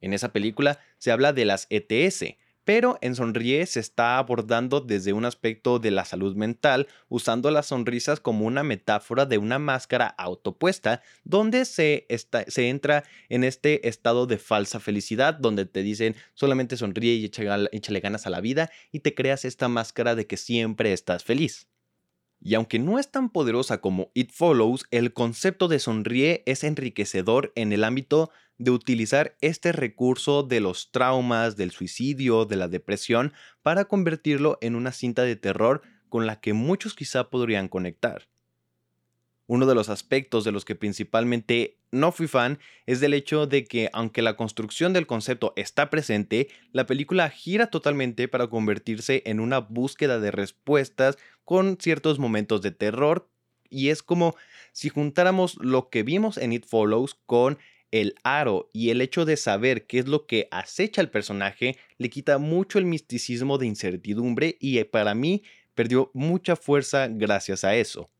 En 0.00 0.14
esa 0.14 0.32
película 0.32 0.80
se 0.98 1.12
habla 1.12 1.32
de 1.32 1.44
las 1.44 1.68
ETS, 1.70 2.24
pero 2.64 2.98
en 3.00 3.14
Sonríe 3.14 3.66
se 3.66 3.80
está 3.80 4.18
abordando 4.18 4.80
desde 4.80 5.12
un 5.12 5.24
aspecto 5.24 5.78
de 5.78 5.90
la 5.90 6.04
salud 6.04 6.36
mental, 6.36 6.86
usando 7.08 7.50
las 7.50 7.66
sonrisas 7.66 8.20
como 8.20 8.46
una 8.46 8.62
metáfora 8.62 9.26
de 9.26 9.38
una 9.38 9.58
máscara 9.58 10.06
autopuesta, 10.06 11.02
donde 11.24 11.64
se, 11.64 12.06
se 12.48 12.68
entra 12.68 13.04
en 13.28 13.44
este 13.44 13.88
estado 13.88 14.26
de 14.26 14.38
falsa 14.38 14.80
felicidad, 14.80 15.34
donde 15.34 15.66
te 15.66 15.82
dicen 15.82 16.16
solamente 16.34 16.76
sonríe 16.76 17.14
y 17.14 17.24
échale 17.24 18.00
ganas 18.00 18.26
a 18.26 18.30
la 18.30 18.40
vida, 18.40 18.70
y 18.90 19.00
te 19.00 19.14
creas 19.14 19.44
esta 19.44 19.68
máscara 19.68 20.14
de 20.14 20.26
que 20.26 20.36
siempre 20.36 20.92
estás 20.92 21.24
feliz. 21.24 21.71
Y 22.44 22.54
aunque 22.54 22.80
no 22.80 22.98
es 22.98 23.10
tan 23.10 23.30
poderosa 23.30 23.80
como 23.80 24.10
It 24.14 24.32
Follows, 24.32 24.84
el 24.90 25.12
concepto 25.12 25.68
de 25.68 25.78
sonríe 25.78 26.42
es 26.44 26.64
enriquecedor 26.64 27.52
en 27.54 27.72
el 27.72 27.84
ámbito 27.84 28.30
de 28.58 28.72
utilizar 28.72 29.36
este 29.40 29.70
recurso 29.70 30.42
de 30.42 30.60
los 30.60 30.90
traumas, 30.90 31.56
del 31.56 31.70
suicidio, 31.70 32.44
de 32.44 32.56
la 32.56 32.66
depresión, 32.66 33.32
para 33.62 33.84
convertirlo 33.84 34.58
en 34.60 34.74
una 34.74 34.90
cinta 34.90 35.22
de 35.22 35.36
terror 35.36 35.82
con 36.08 36.26
la 36.26 36.40
que 36.40 36.52
muchos 36.52 36.94
quizá 36.94 37.30
podrían 37.30 37.68
conectar. 37.68 38.28
Uno 39.46 39.66
de 39.66 39.74
los 39.74 39.88
aspectos 39.88 40.44
de 40.44 40.52
los 40.52 40.64
que 40.64 40.74
principalmente 40.74 41.78
no 41.90 42.12
fui 42.12 42.26
fan 42.28 42.58
es 42.86 43.00
del 43.00 43.12
hecho 43.12 43.46
de 43.46 43.64
que 43.64 43.90
aunque 43.92 44.22
la 44.22 44.36
construcción 44.36 44.92
del 44.92 45.06
concepto 45.06 45.52
está 45.56 45.90
presente, 45.90 46.48
la 46.72 46.86
película 46.86 47.28
gira 47.28 47.66
totalmente 47.66 48.28
para 48.28 48.48
convertirse 48.48 49.22
en 49.26 49.40
una 49.40 49.58
búsqueda 49.58 50.20
de 50.20 50.30
respuestas 50.30 51.18
con 51.44 51.76
ciertos 51.80 52.18
momentos 52.18 52.62
de 52.62 52.70
terror 52.70 53.28
y 53.68 53.88
es 53.88 54.02
como 54.02 54.36
si 54.72 54.90
juntáramos 54.90 55.56
lo 55.60 55.88
que 55.90 56.02
vimos 56.02 56.38
en 56.38 56.52
It 56.52 56.66
Follows 56.66 57.18
con 57.26 57.58
el 57.90 58.14
aro 58.22 58.70
y 58.72 58.90
el 58.90 59.00
hecho 59.00 59.24
de 59.24 59.36
saber 59.36 59.86
qué 59.86 59.98
es 59.98 60.08
lo 60.08 60.26
que 60.26 60.48
acecha 60.50 61.00
al 61.00 61.10
personaje 61.10 61.76
le 61.98 62.10
quita 62.10 62.38
mucho 62.38 62.78
el 62.78 62.86
misticismo 62.86 63.58
de 63.58 63.66
incertidumbre 63.66 64.56
y 64.60 64.78
eh, 64.78 64.84
para 64.84 65.14
mí 65.14 65.42
perdió 65.74 66.10
mucha 66.14 66.56
fuerza 66.56 67.08
gracias 67.08 67.64
a 67.64 67.74
eso. 67.76 68.11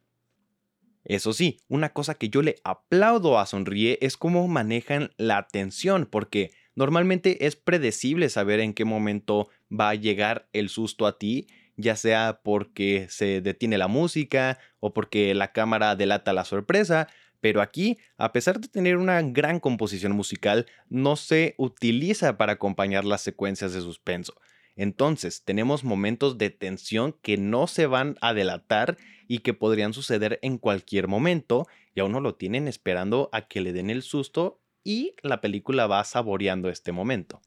Eso 1.04 1.32
sí, 1.32 1.61
una 1.68 1.92
cosa 1.92 2.14
que 2.14 2.28
yo 2.28 2.42
le 2.42 2.56
aplaudo 2.64 3.38
a 3.38 3.47
Sonríe 3.47 3.99
es 4.00 4.16
cómo 4.16 4.47
manejan 4.47 5.11
la 5.16 5.37
atención, 5.37 6.06
porque 6.06 6.52
normalmente 6.75 7.47
es 7.47 7.56
predecible 7.56 8.28
saber 8.28 8.61
en 8.61 8.73
qué 8.73 8.85
momento 8.85 9.49
va 9.71 9.90
a 9.90 9.94
llegar 9.94 10.49
el 10.52 10.68
susto 10.68 11.06
a 11.06 11.18
ti, 11.18 11.49
ya 11.76 11.97
sea 11.97 12.40
porque 12.44 13.06
se 13.11 13.40
detiene 13.40 13.78
la 13.78 13.88
música 13.88 14.59
o 14.78 14.92
porque 14.94 15.35
la 15.35 15.52
cámara 15.52 15.97
delata 15.97 16.32
la 16.32 16.44
sorpresa, 16.44 17.09
pero 17.40 17.61
aquí, 17.61 17.99
a 18.18 18.30
pesar 18.30 18.61
de 18.61 18.68
tener 18.68 18.97
una 18.97 19.21
gran 19.21 19.59
composición 19.59 20.12
musical, 20.12 20.66
no 20.88 21.16
se 21.16 21.56
utiliza 21.59 22.38
para 22.38 22.52
acompañar 22.52 23.04
las 23.04 23.23
secuencias 23.23 23.73
de 23.73 23.80
suspenso. 23.80 24.35
Entonces, 24.76 25.44
tenemos 25.44 25.84
momentos 25.84 26.38
de 26.38 26.50
tensión 26.50 27.16
que 27.22 27.36
no 27.36 27.66
se 27.66 27.86
van 27.86 28.16
a 28.20 28.34
delatar 28.34 28.96
y 29.28 29.38
que 29.38 29.54
podrían 29.54 29.92
suceder 29.92 30.38
en 30.42 30.58
cualquier 30.58 31.08
momento, 31.08 31.66
y 31.94 32.00
a 32.00 32.04
uno 32.04 32.20
lo 32.20 32.34
tienen 32.34 32.68
esperando 32.68 33.28
a 33.32 33.48
que 33.48 33.60
le 33.60 33.72
den 33.72 33.90
el 33.90 34.02
susto 34.02 34.60
y 34.84 35.14
la 35.22 35.40
película 35.40 35.86
va 35.86 36.02
saboreando 36.04 36.68
este 36.68 36.92
momento. 36.92 37.40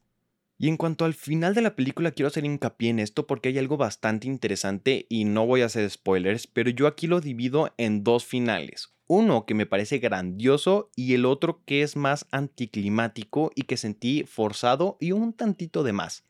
Y 0.58 0.68
en 0.68 0.78
cuanto 0.78 1.04
al 1.04 1.14
final 1.14 1.54
de 1.54 1.60
la 1.60 1.76
película, 1.76 2.12
quiero 2.12 2.28
hacer 2.28 2.44
hincapié 2.44 2.90
en 2.90 2.98
esto 2.98 3.26
porque 3.26 3.50
hay 3.50 3.58
algo 3.58 3.76
bastante 3.76 4.26
interesante 4.26 5.06
y 5.10 5.24
no 5.24 5.46
voy 5.46 5.60
a 5.60 5.66
hacer 5.66 5.88
spoilers, 5.90 6.46
pero 6.46 6.70
yo 6.70 6.86
aquí 6.86 7.06
lo 7.06 7.20
divido 7.20 7.74
en 7.76 8.04
dos 8.04 8.24
finales. 8.24 8.94
Uno 9.06 9.44
que 9.44 9.54
me 9.54 9.66
parece 9.66 9.98
grandioso 9.98 10.90
y 10.96 11.14
el 11.14 11.26
otro 11.26 11.62
que 11.64 11.82
es 11.82 11.94
más 11.94 12.26
anticlimático 12.30 13.52
y 13.54 13.62
que 13.62 13.76
sentí 13.76 14.24
forzado 14.24 14.96
y 14.98 15.12
un 15.12 15.32
tantito 15.32 15.82
de 15.82 15.92
más. 15.92 16.24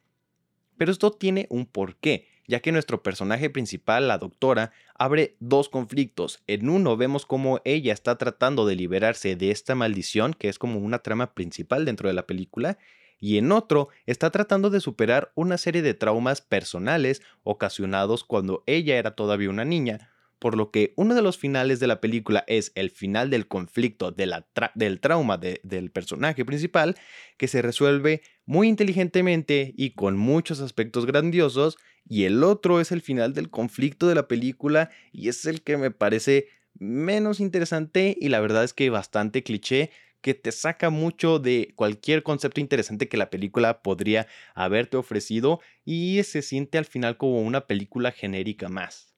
Pero 0.77 0.93
esto 0.93 1.11
tiene 1.11 1.47
un 1.51 1.67
porqué, 1.67 2.27
ya 2.47 2.61
que 2.61 2.73
nuestro 2.73 3.03
personaje 3.03 3.51
principal, 3.51 4.09
la 4.09 4.19
doctora, 4.19 4.73
abre 4.95 5.37
dos 5.41 5.69
conflictos. 5.69 6.43
En 6.47 6.69
uno 6.69 6.97
vemos 6.97 7.27
cómo 7.27 7.61
ella 7.65 7.93
está 7.93 8.17
tratando 8.19 8.67
de 8.67 8.77
liberarse 8.77 9.37
de 9.37 9.51
esta 9.51 9.75
maldición, 9.75 10.35
que 10.35 10.49
es 10.49 10.59
como 10.59 10.79
una 10.79 11.01
trama 11.01 11.35
principal 11.35 11.85
dentro 11.85 12.09
de 12.09 12.15
la 12.15 12.27
película, 12.27 12.79
y 13.19 13.39
en 13.39 13.51
otro 13.51 13.89
está 14.05 14.31
tratando 14.31 14.71
de 14.71 14.81
superar 14.81 15.33
una 15.35 15.57
serie 15.59 15.83
de 15.83 15.95
traumas 15.95 16.41
personales 16.43 17.23
ocasionados 17.45 18.25
cuando 18.25 18.63
ella 18.67 18.99
era 18.99 19.13
todavía 19.13 19.51
una 19.51 19.65
niña, 19.65 20.11
por 20.39 20.57
lo 20.57 20.71
que 20.71 20.93
uno 20.97 21.15
de 21.15 21.23
los 21.23 21.39
finales 21.39 21.81
de 21.81 21.87
la 21.87 22.01
película 22.01 22.45
es 22.47 22.73
el 22.75 22.91
final 22.91 23.31
del 23.31 23.49
conflicto 23.49 24.13
del 24.13 25.01
trauma 25.01 25.39
del 25.39 25.91
personaje 25.91 26.45
principal, 26.45 26.97
que 27.37 27.49
se 27.49 27.63
resuelve 27.63 28.23
muy 28.45 28.69
inteligentemente 28.69 29.73
y 29.77 29.91
con 29.91 30.17
muchos 30.17 30.61
aspectos 30.61 31.07
grandiosos, 31.07 31.79
y 32.09 32.25
el 32.25 32.45
otro 32.45 32.81
es 32.81 32.93
el 32.93 33.01
final 33.01 33.35
del 33.35 33.51
conflicto 33.51 34.07
de 34.07 34.15
la 34.15 34.29
película 34.29 34.91
y 35.13 35.29
es 35.29 35.45
el 35.47 35.63
que 35.63 35.77
me 35.77 35.91
parece 35.91 36.49
menos 36.79 37.41
interesante 37.41 38.17
y 38.21 38.29
la 38.29 38.41
verdad 38.41 38.63
es 38.63 38.75
que 38.75 38.91
bastante 38.91 39.43
cliché 39.43 39.91
que 40.21 40.35
te 40.35 40.53
saca 40.53 40.91
mucho 40.91 41.39
de 41.39 41.73
cualquier 41.77 42.23
concepto 42.23 42.61
interesante 42.61 43.09
que 43.09 43.17
la 43.17 43.31
película 43.31 43.83
podría 43.83 44.27
haberte 44.55 44.97
ofrecido 44.97 45.61
y 45.85 46.23
se 46.25 46.43
siente 46.43 46.79
al 46.79 46.85
final 46.85 47.17
como 47.17 47.41
una 47.43 47.67
película 47.67 48.13
genérica 48.13 48.69
más. 48.69 49.16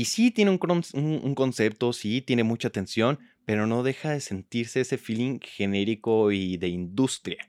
Y 0.00 0.04
sí 0.04 0.30
tiene 0.30 0.52
un, 0.52 1.34
concepto, 1.34 1.92
sí 1.92 2.22
tiene 2.22 2.44
mucha 2.44 2.70
tensión, 2.70 3.18
pero 3.44 3.66
no 3.66 3.82
deja 3.82 4.10
de 4.10 4.20
sentirse 4.20 4.82
ese 4.82 4.96
feeling 4.96 5.40
genérico 5.42 6.30
y 6.30 6.56
de 6.56 6.68
industria. 6.68 7.44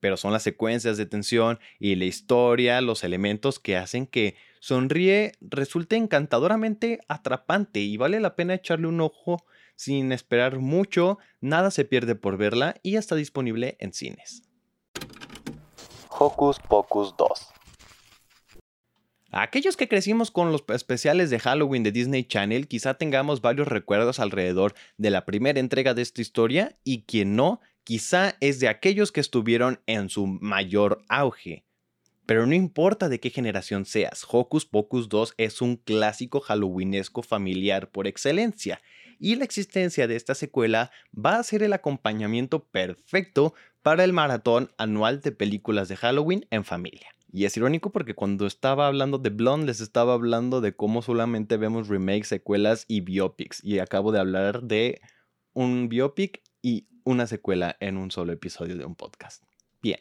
Pero 0.00 0.18
son 0.18 0.30
las 0.30 0.42
secuencias 0.42 0.98
de 0.98 1.06
tensión 1.06 1.58
y 1.78 1.94
la 1.94 2.04
historia, 2.04 2.82
los 2.82 3.04
elementos 3.04 3.58
que 3.58 3.78
hacen 3.78 4.06
que 4.06 4.36
Sonríe 4.60 5.32
resulte 5.40 5.96
encantadoramente 5.96 7.00
atrapante 7.08 7.80
y 7.80 7.96
vale 7.96 8.20
la 8.20 8.36
pena 8.36 8.52
echarle 8.52 8.86
un 8.86 9.00
ojo 9.00 9.42
sin 9.74 10.12
esperar 10.12 10.58
mucho, 10.58 11.16
nada 11.40 11.70
se 11.70 11.86
pierde 11.86 12.16
por 12.16 12.36
verla 12.36 12.76
y 12.82 12.96
está 12.96 13.14
disponible 13.14 13.78
en 13.80 13.94
cines. 13.94 14.42
Hocus 16.10 16.58
Pocus 16.68 17.14
2 17.16 17.53
Aquellos 19.36 19.76
que 19.76 19.88
crecimos 19.88 20.30
con 20.30 20.52
los 20.52 20.62
especiales 20.68 21.28
de 21.28 21.40
Halloween 21.40 21.82
de 21.82 21.90
Disney 21.90 22.22
Channel, 22.22 22.68
quizá 22.68 22.94
tengamos 22.94 23.40
varios 23.40 23.66
recuerdos 23.66 24.20
alrededor 24.20 24.74
de 24.96 25.10
la 25.10 25.24
primera 25.24 25.58
entrega 25.58 25.92
de 25.92 26.02
esta 26.02 26.22
historia 26.22 26.78
y 26.84 27.02
quien 27.02 27.34
no, 27.34 27.60
quizá 27.82 28.36
es 28.38 28.60
de 28.60 28.68
aquellos 28.68 29.10
que 29.10 29.18
estuvieron 29.18 29.80
en 29.86 30.08
su 30.08 30.28
mayor 30.28 31.02
auge. 31.08 31.64
Pero 32.26 32.46
no 32.46 32.54
importa 32.54 33.08
de 33.08 33.18
qué 33.18 33.30
generación 33.30 33.86
seas, 33.86 34.24
Hocus 34.30 34.66
Pocus 34.66 35.08
2 35.08 35.34
es 35.36 35.60
un 35.60 35.78
clásico 35.78 36.38
halloweenesco 36.38 37.24
familiar 37.24 37.90
por 37.90 38.06
excelencia, 38.06 38.80
y 39.18 39.34
la 39.34 39.42
existencia 39.42 40.06
de 40.06 40.14
esta 40.14 40.36
secuela 40.36 40.92
va 41.12 41.40
a 41.40 41.42
ser 41.42 41.64
el 41.64 41.72
acompañamiento 41.72 42.66
perfecto 42.66 43.52
para 43.82 44.04
el 44.04 44.12
maratón 44.12 44.70
anual 44.78 45.22
de 45.22 45.32
películas 45.32 45.88
de 45.88 45.96
Halloween 45.96 46.46
en 46.50 46.64
familia. 46.64 47.08
Y 47.34 47.46
es 47.46 47.56
irónico 47.56 47.90
porque 47.90 48.14
cuando 48.14 48.46
estaba 48.46 48.86
hablando 48.86 49.18
de 49.18 49.30
Blonde 49.30 49.66
les 49.66 49.80
estaba 49.80 50.14
hablando 50.14 50.60
de 50.60 50.76
cómo 50.76 51.02
solamente 51.02 51.56
vemos 51.56 51.88
remakes, 51.88 52.28
secuelas 52.28 52.84
y 52.86 53.00
biopics. 53.00 53.58
Y 53.64 53.80
acabo 53.80 54.12
de 54.12 54.20
hablar 54.20 54.62
de 54.62 55.00
un 55.52 55.88
biopic 55.88 56.44
y 56.62 56.86
una 57.02 57.26
secuela 57.26 57.76
en 57.80 57.96
un 57.96 58.12
solo 58.12 58.32
episodio 58.32 58.76
de 58.76 58.84
un 58.84 58.94
podcast. 58.94 59.42
Bien. 59.82 59.98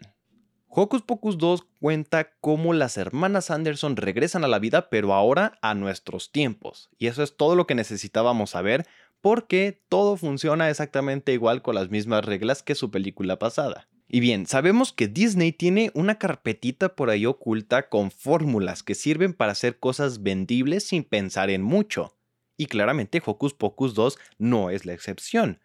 Hocus 0.67 1.01
Pocus 1.01 1.39
2 1.39 1.65
cuenta 1.81 2.35
cómo 2.39 2.71
las 2.71 2.97
hermanas 2.99 3.49
Anderson 3.49 3.95
regresan 3.95 4.43
a 4.43 4.47
la 4.47 4.59
vida, 4.59 4.91
pero 4.91 5.15
ahora 5.15 5.57
a 5.63 5.73
nuestros 5.73 6.31
tiempos. 6.31 6.91
Y 6.99 7.07
eso 7.07 7.23
es 7.23 7.35
todo 7.35 7.55
lo 7.55 7.65
que 7.65 7.73
necesitábamos 7.73 8.51
saber 8.51 8.85
porque 9.21 9.81
todo 9.89 10.17
funciona 10.17 10.69
exactamente 10.69 11.33
igual 11.33 11.63
con 11.63 11.73
las 11.73 11.89
mismas 11.89 12.25
reglas 12.25 12.61
que 12.61 12.75
su 12.75 12.91
película 12.91 13.39
pasada. 13.39 13.87
Y 14.13 14.19
bien, 14.19 14.45
sabemos 14.45 14.93
que 14.93 15.07
Disney 15.07 15.51
tiene 15.51 15.89
una 15.95 16.19
carpetita 16.19 16.95
por 16.95 17.09
ahí 17.09 17.25
oculta 17.25 17.89
con 17.89 18.11
fórmulas 18.11 18.83
que 18.83 18.93
sirven 18.93 19.33
para 19.33 19.53
hacer 19.53 19.79
cosas 19.79 20.21
vendibles 20.21 20.83
sin 20.83 21.03
pensar 21.03 21.49
en 21.49 21.63
mucho. 21.63 22.15
Y 22.55 22.67
claramente 22.67 23.23
Hocus 23.25 23.55
Pocus 23.55 23.95
2 23.95 24.19
no 24.37 24.69
es 24.69 24.85
la 24.85 24.93
excepción. 24.93 25.61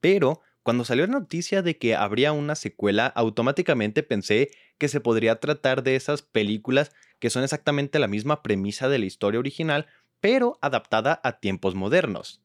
Pero 0.00 0.42
cuando 0.62 0.84
salió 0.84 1.06
la 1.06 1.14
noticia 1.20 1.62
de 1.62 1.78
que 1.78 1.96
habría 1.96 2.32
una 2.32 2.54
secuela, 2.54 3.06
automáticamente 3.06 4.02
pensé 4.02 4.50
que 4.76 4.88
se 4.88 5.00
podría 5.00 5.40
tratar 5.40 5.82
de 5.82 5.96
esas 5.96 6.20
películas 6.20 6.92
que 7.18 7.30
son 7.30 7.44
exactamente 7.44 7.98
la 7.98 8.08
misma 8.08 8.42
premisa 8.42 8.90
de 8.90 8.98
la 8.98 9.06
historia 9.06 9.40
original, 9.40 9.86
pero 10.20 10.58
adaptada 10.60 11.18
a 11.24 11.40
tiempos 11.40 11.74
modernos. 11.74 12.42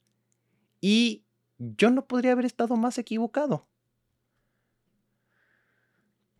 Y 0.79 1.25
yo 1.57 1.89
no 1.89 2.07
podría 2.07 2.31
haber 2.31 2.45
estado 2.45 2.77
más 2.77 2.97
equivocado. 2.97 3.67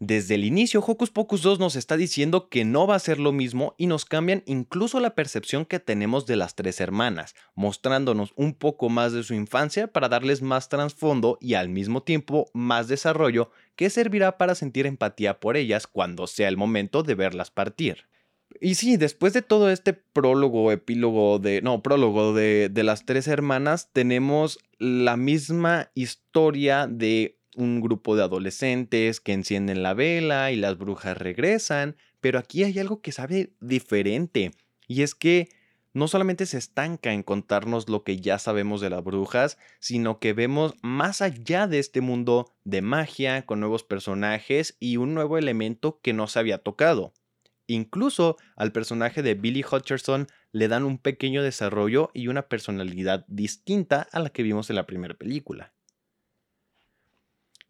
Desde 0.04 0.34
el 0.34 0.46
inicio, 0.46 0.80
Hocus 0.80 1.12
Pocus 1.12 1.44
2 1.44 1.60
nos 1.60 1.76
está 1.76 1.96
diciendo 1.96 2.50
que 2.50 2.66
no 2.66 2.88
va 2.88 2.96
a 2.96 3.00
ser 3.00 3.20
lo 3.20 3.32
mismo 3.32 3.76
y 3.78 3.86
nos 3.86 4.04
cambian 4.04 4.42
incluso 4.48 5.00
la 5.00 5.14
percepción 5.14 5.64
que 5.64 5.80
tenemos 5.80 6.26
de 6.26 6.38
las 6.38 6.56
tres 6.56 6.82
hermanas, 6.82 7.36
mostrándonos 7.54 8.34
un 8.36 8.56
poco 8.56 8.90
más 8.90 9.14
de 9.14 9.22
su 9.22 9.36
infancia 9.36 9.94
para 9.94 10.10
darles 10.10 10.42
más 10.42 10.70
trasfondo 10.70 11.38
y 11.40 11.54
al 11.54 11.70
mismo 11.70 12.02
tiempo 12.02 12.50
más 12.52 12.88
desarrollo 12.88 13.52
que 13.76 13.92
servirá 13.92 14.40
para 14.40 14.56
sentir 14.56 14.88
empatía 14.88 15.40
por 15.40 15.56
ellas 15.56 15.86
cuando 15.86 16.26
sea 16.26 16.48
el 16.48 16.58
momento 16.58 17.04
de 17.04 17.14
verlas 17.14 17.52
partir. 17.52 18.08
Y 18.60 18.74
sí, 18.76 18.98
después 18.98 19.34
de 19.34 19.44
todo 19.44 19.70
este 19.70 19.94
prólogo, 19.94 20.72
epílogo 20.72 21.38
de. 21.38 21.62
No, 21.62 21.84
prólogo 21.84 22.34
de, 22.34 22.70
de 22.70 22.84
las 22.84 23.06
tres 23.06 23.28
hermanas, 23.28 23.92
tenemos 23.94 24.58
la 24.80 25.16
misma 25.16 25.92
historia 25.94 26.88
de 26.88 27.38
un 27.56 27.82
grupo 27.82 28.16
de 28.16 28.24
adolescentes 28.24 29.20
que 29.20 29.34
encienden 29.34 29.84
la 29.84 29.94
vela 29.94 30.52
y 30.52 30.56
las 30.56 30.78
brujas 30.78 31.18
regresan, 31.18 31.96
pero 32.20 32.40
aquí 32.40 32.64
hay 32.64 32.78
algo 32.80 33.02
que 33.02 33.12
sabe 33.12 33.54
diferente, 33.60 34.52
y 34.88 35.02
es 35.02 35.16
que 35.16 35.50
no 35.94 36.08
solamente 36.08 36.46
se 36.46 36.58
estanca 36.58 37.12
en 37.12 37.24
contarnos 37.24 37.90
lo 37.90 38.04
que 38.04 38.18
ya 38.18 38.40
sabemos 38.40 38.80
de 38.80 38.90
las 38.90 39.04
brujas, 39.04 39.58
sino 39.80 40.20
que 40.20 40.34
vemos 40.34 40.76
más 40.82 41.22
allá 41.22 41.68
de 41.68 41.80
este 41.80 42.00
mundo 42.00 42.54
de 42.64 42.82
magia, 42.82 43.46
con 43.46 43.60
nuevos 43.60 43.84
personajes 43.84 44.78
y 44.80 44.98
un 44.98 45.14
nuevo 45.14 45.38
elemento 45.38 46.00
que 46.02 46.14
no 46.14 46.28
se 46.28 46.40
había 46.40 46.60
tocado. 46.60 47.14
Incluso 47.68 48.38
al 48.56 48.72
personaje 48.72 49.22
de 49.22 49.34
Billy 49.34 49.64
Hutcherson 49.70 50.28
le 50.52 50.68
dan 50.68 50.84
un 50.84 50.98
pequeño 50.98 51.44
desarrollo 51.44 52.10
y 52.14 52.28
una 52.28 52.48
personalidad 52.48 53.26
distinta 53.28 54.08
a 54.12 54.20
la 54.20 54.30
que 54.30 54.44
vimos 54.44 54.70
en 54.70 54.78
la 54.78 54.86
primera 54.86 55.14
película. 55.14 55.74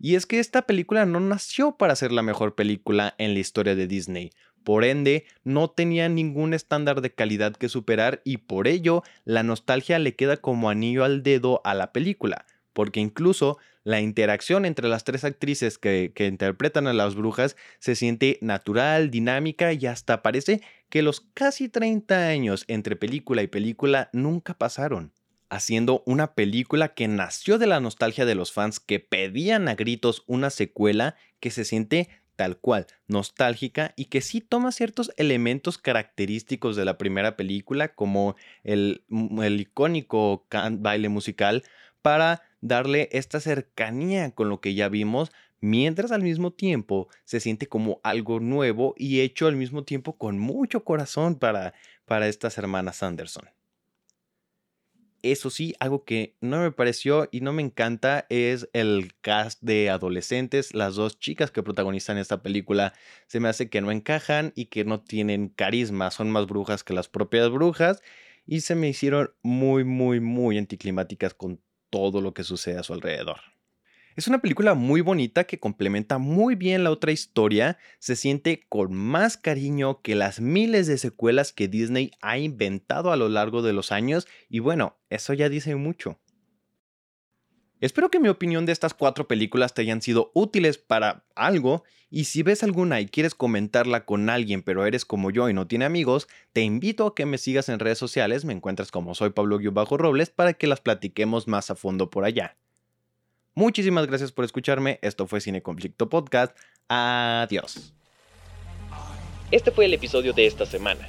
Y 0.04 0.16
es 0.16 0.26
que 0.26 0.40
esta 0.40 0.64
película 0.64 1.06
no 1.06 1.20
nació 1.20 1.78
para 1.78 1.96
ser 1.96 2.12
la 2.12 2.24
mejor 2.24 2.56
película 2.56 3.14
en 3.20 3.36
la 3.36 3.40
historia 3.40 3.76
de 3.76 3.86
Disney. 3.86 4.32
Por 4.64 4.84
ende, 4.84 5.26
no 5.44 5.70
tenía 5.70 6.10
ningún 6.10 6.56
estándar 6.56 7.02
de 7.02 7.14
calidad 7.14 7.56
que 7.56 7.70
superar 7.70 8.20
y 8.26 8.38
por 8.38 8.68
ello 8.68 9.04
la 9.26 9.44
nostalgia 9.44 10.00
le 10.00 10.16
queda 10.16 10.38
como 10.38 10.72
anillo 10.72 11.04
al 11.04 11.22
dedo 11.22 11.62
a 11.66 11.76
la 11.76 11.92
película, 11.94 12.48
porque 12.74 13.00
incluso 13.00 13.60
la 13.84 14.02
interacción 14.02 14.66
entre 14.66 14.88
las 14.88 15.04
tres 15.04 15.24
actrices 15.24 15.78
que, 15.78 16.12
interpretan 16.18 16.88
a 16.88 16.94
las 16.94 17.14
brujas 17.14 17.56
se 17.78 17.96
siente 17.96 18.40
natural, 18.42 19.12
dinámica 19.12 19.72
y 19.72 19.86
hasta 19.86 20.24
parece 20.24 20.62
que 20.90 21.04
los 21.04 21.22
casi 21.22 21.70
30 21.70 22.28
años 22.28 22.66
entre 22.68 22.96
película 22.96 23.44
y 23.44 23.48
película 23.48 24.10
nunca 24.14 24.56
pasaron 24.56 25.14
haciendo 25.52 26.02
una 26.06 26.34
película 26.34 26.94
que 26.94 27.10
nació 27.10 27.60
de 27.60 27.68
la 27.68 27.82
nostalgia 27.82 28.26
de 28.26 28.36
los 28.36 28.54
fans 28.54 28.80
que 28.80 29.02
pedían 29.02 29.68
a 29.68 29.76
gritos 29.76 30.24
una 30.26 30.50
secuela 30.50 31.16
que 31.42 31.52
se 31.52 31.66
siente 31.66 32.08
tal 32.38 32.58
cual, 32.58 32.88
nostálgica 33.08 33.94
y 33.98 34.06
que 34.06 34.22
sí 34.22 34.40
toma 34.40 34.72
ciertos 34.72 35.12
elementos 35.18 35.78
característicos 35.78 36.78
de 36.78 36.86
la 36.86 36.98
primera 36.98 37.36
película 37.36 37.94
como 37.94 38.38
el, 38.64 39.04
mm, 39.10 39.44
icónico 39.60 40.48
baile 40.72 41.10
musical 41.10 41.64
para 42.02 42.44
darle 42.62 43.10
esta 43.12 43.42
cercanía 43.42 44.32
con 44.32 44.48
lo 44.48 44.62
que 44.62 44.74
ya 44.74 44.88
vimos, 44.88 45.34
mientras 45.60 46.14
al 46.14 46.24
mismo 46.24 46.52
tiempo 46.52 47.10
se 47.26 47.42
siente 47.42 47.68
como 47.68 48.00
algo 48.04 48.40
nuevo 48.40 48.96
y 48.98 49.20
hecho 49.20 49.48
al 49.48 49.58
mismo 49.58 49.84
tiempo 49.84 50.18
con 50.18 50.40
mucho 50.40 50.86
corazón 50.86 51.36
para, 51.36 51.74
para 52.06 52.30
estas 52.30 52.58
hermanas 52.58 53.04
Anderson. 53.04 53.50
Eso 55.24 55.50
sí, 55.52 55.76
algo 55.80 56.04
que 56.04 56.36
no 56.42 56.60
me 56.60 56.72
pareció 56.72 57.30
y 57.32 57.42
no 57.42 57.54
me 57.54 57.62
encanta 57.62 58.26
es 58.30 58.70
el 58.74 59.14
cast 59.22 59.62
de 59.62 59.90
adolescentes. 59.90 60.74
Las 60.74 60.96
dos 60.96 61.20
chicas 61.20 61.52
que 61.52 61.62
protagonizan 61.62 62.18
esta 62.18 62.42
película 62.42 62.94
se 63.28 63.40
me 63.40 63.48
hace 63.50 63.70
que 63.70 63.82
no 63.82 63.92
encajan 63.92 64.52
y 64.56 64.66
que 64.66 64.84
no 64.84 65.02
tienen 65.02 65.50
carisma. 65.50 66.10
Son 66.10 66.32
más 66.32 66.48
brujas 66.48 66.84
que 66.84 66.94
las 66.94 67.08
propias 67.08 67.50
brujas 67.52 68.02
y 68.48 68.62
se 68.62 68.76
me 68.76 68.90
hicieron 68.90 69.32
muy, 69.44 69.84
muy, 69.84 70.20
muy 70.20 70.58
anticlimáticas 70.58 71.34
con 71.36 71.62
todo 71.92 72.22
lo 72.22 72.34
que 72.34 72.44
sucede 72.44 72.80
a 72.80 72.84
su 72.84 72.94
alrededor. 72.94 73.42
Es 74.18 74.28
una 74.28 74.40
película 74.40 74.74
muy 74.74 75.00
bonita 75.00 75.46
que 75.46 75.60
complementa 75.60 76.18
muy 76.18 76.56
bien 76.56 76.84
la 76.84 76.92
otra 76.92 77.14
historia, 77.14 77.78
se 78.00 78.18
siente 78.18 78.66
con 78.68 78.94
más 78.94 79.38
cariño 79.38 80.02
que 80.02 80.16
las 80.16 80.42
miles 80.42 80.88
de 80.88 80.98
secuelas 80.98 81.54
que 81.54 81.70
Disney 81.70 82.12
ha 82.22 82.38
inventado 82.38 83.14
a 83.14 83.16
lo 83.16 83.30
largo 83.30 83.62
de 83.62 83.72
los 83.72 83.94
años 83.94 84.28
y 84.50 84.60
bueno, 84.60 84.98
eso 85.10 85.34
ya 85.34 85.48
dice 85.48 85.76
mucho. 85.76 86.20
Espero 87.80 88.12
que 88.12 88.20
mi 88.20 88.28
opinión 88.28 88.66
de 88.66 88.74
estas 88.74 88.94
cuatro 88.94 89.28
películas 89.28 89.74
te 89.74 89.82
hayan 89.82 90.02
sido 90.02 90.30
útiles 90.36 90.78
para 90.78 91.26
algo 91.34 91.84
y 92.10 92.26
si 92.26 92.44
ves 92.44 92.64
alguna 92.64 93.00
y 93.00 93.08
quieres 93.08 93.34
comentarla 93.34 94.06
con 94.06 94.30
alguien 94.30 94.62
pero 94.62 94.86
eres 94.86 95.06
como 95.06 95.32
yo 95.32 95.50
y 95.50 95.54
no 95.54 95.68
tiene 95.68 95.86
amigos, 95.86 96.28
te 96.52 96.62
invito 96.62 97.08
a 97.08 97.16
que 97.16 97.26
me 97.26 97.38
sigas 97.38 97.70
en 97.70 97.80
redes 97.80 97.98
sociales, 97.98 98.44
me 98.44 98.54
encuentras 98.54 98.92
como 98.92 99.16
soy 99.16 99.30
Pablo-Robles 99.30 100.32
para 100.32 100.54
que 100.54 100.68
las 100.68 100.82
platiquemos 100.82 101.48
más 101.48 101.72
a 101.72 101.76
fondo 101.76 102.10
por 102.10 102.26
allá. 102.26 102.58
Muchísimas 103.54 104.08
gracias 104.08 104.32
por 104.32 104.46
escucharme. 104.46 105.00
Esto 105.02 105.28
fue 105.28 105.42
Cine 105.42 105.62
Conflicto 105.62 106.10
Podcast. 106.10 106.56
Adiós. 106.88 107.94
Este 109.52 109.72
fue 109.72 109.86
el 109.86 109.94
episodio 109.94 110.32
de 110.34 110.48
esta 110.48 110.66
semana. 110.66 111.08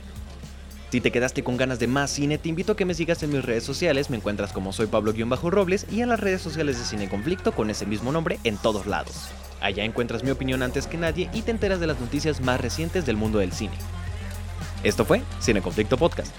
Si 0.91 1.01
te 1.01 1.11
quedaste 1.11 1.43
con 1.43 1.57
ganas 1.57 1.79
de 1.79 1.87
más 1.87 2.11
cine, 2.11 2.37
te 2.37 2.51
invito 2.51 2.73
a 2.73 2.77
que 2.77 2.85
me 2.85 2.93
sigas 2.93 3.23
en 3.23 3.31
mis 3.31 3.45
redes 3.45 3.65
sociales. 3.65 4.11
Me 4.11 4.17
encuentras 4.17 4.53
como 4.53 4.73
soy 4.73 4.89
Pablo-Robles 4.89 5.87
y 5.91 6.03
en 6.03 6.09
las 6.09 6.21
redes 6.21 6.43
sociales 6.43 6.79
de 6.79 6.85
Cine 6.85 7.09
Conflicto 7.09 7.53
con 7.53 7.71
ese 7.71 7.87
mismo 7.87 8.13
nombre 8.13 8.39
en 8.45 8.59
todos 8.59 8.87
lados. 8.87 9.31
Allá 9.61 9.85
encuentras 9.85 10.25
mi 10.25 10.31
opinión 10.33 10.63
antes 10.63 10.87
que 10.87 10.99
nadie 10.99 11.31
y 11.33 11.43
te 11.43 11.53
enteras 11.53 11.81
de 11.81 11.87
las 11.87 12.01
noticias 12.01 12.41
más 12.41 12.61
recientes 12.61 13.07
del 13.07 13.17
mundo 13.17 13.39
del 13.39 13.53
cine. 13.53 13.75
Esto 14.83 15.05
fue 15.05 15.23
Cine 15.41 15.63
Conflicto 15.63 15.97
Podcast. 15.97 16.35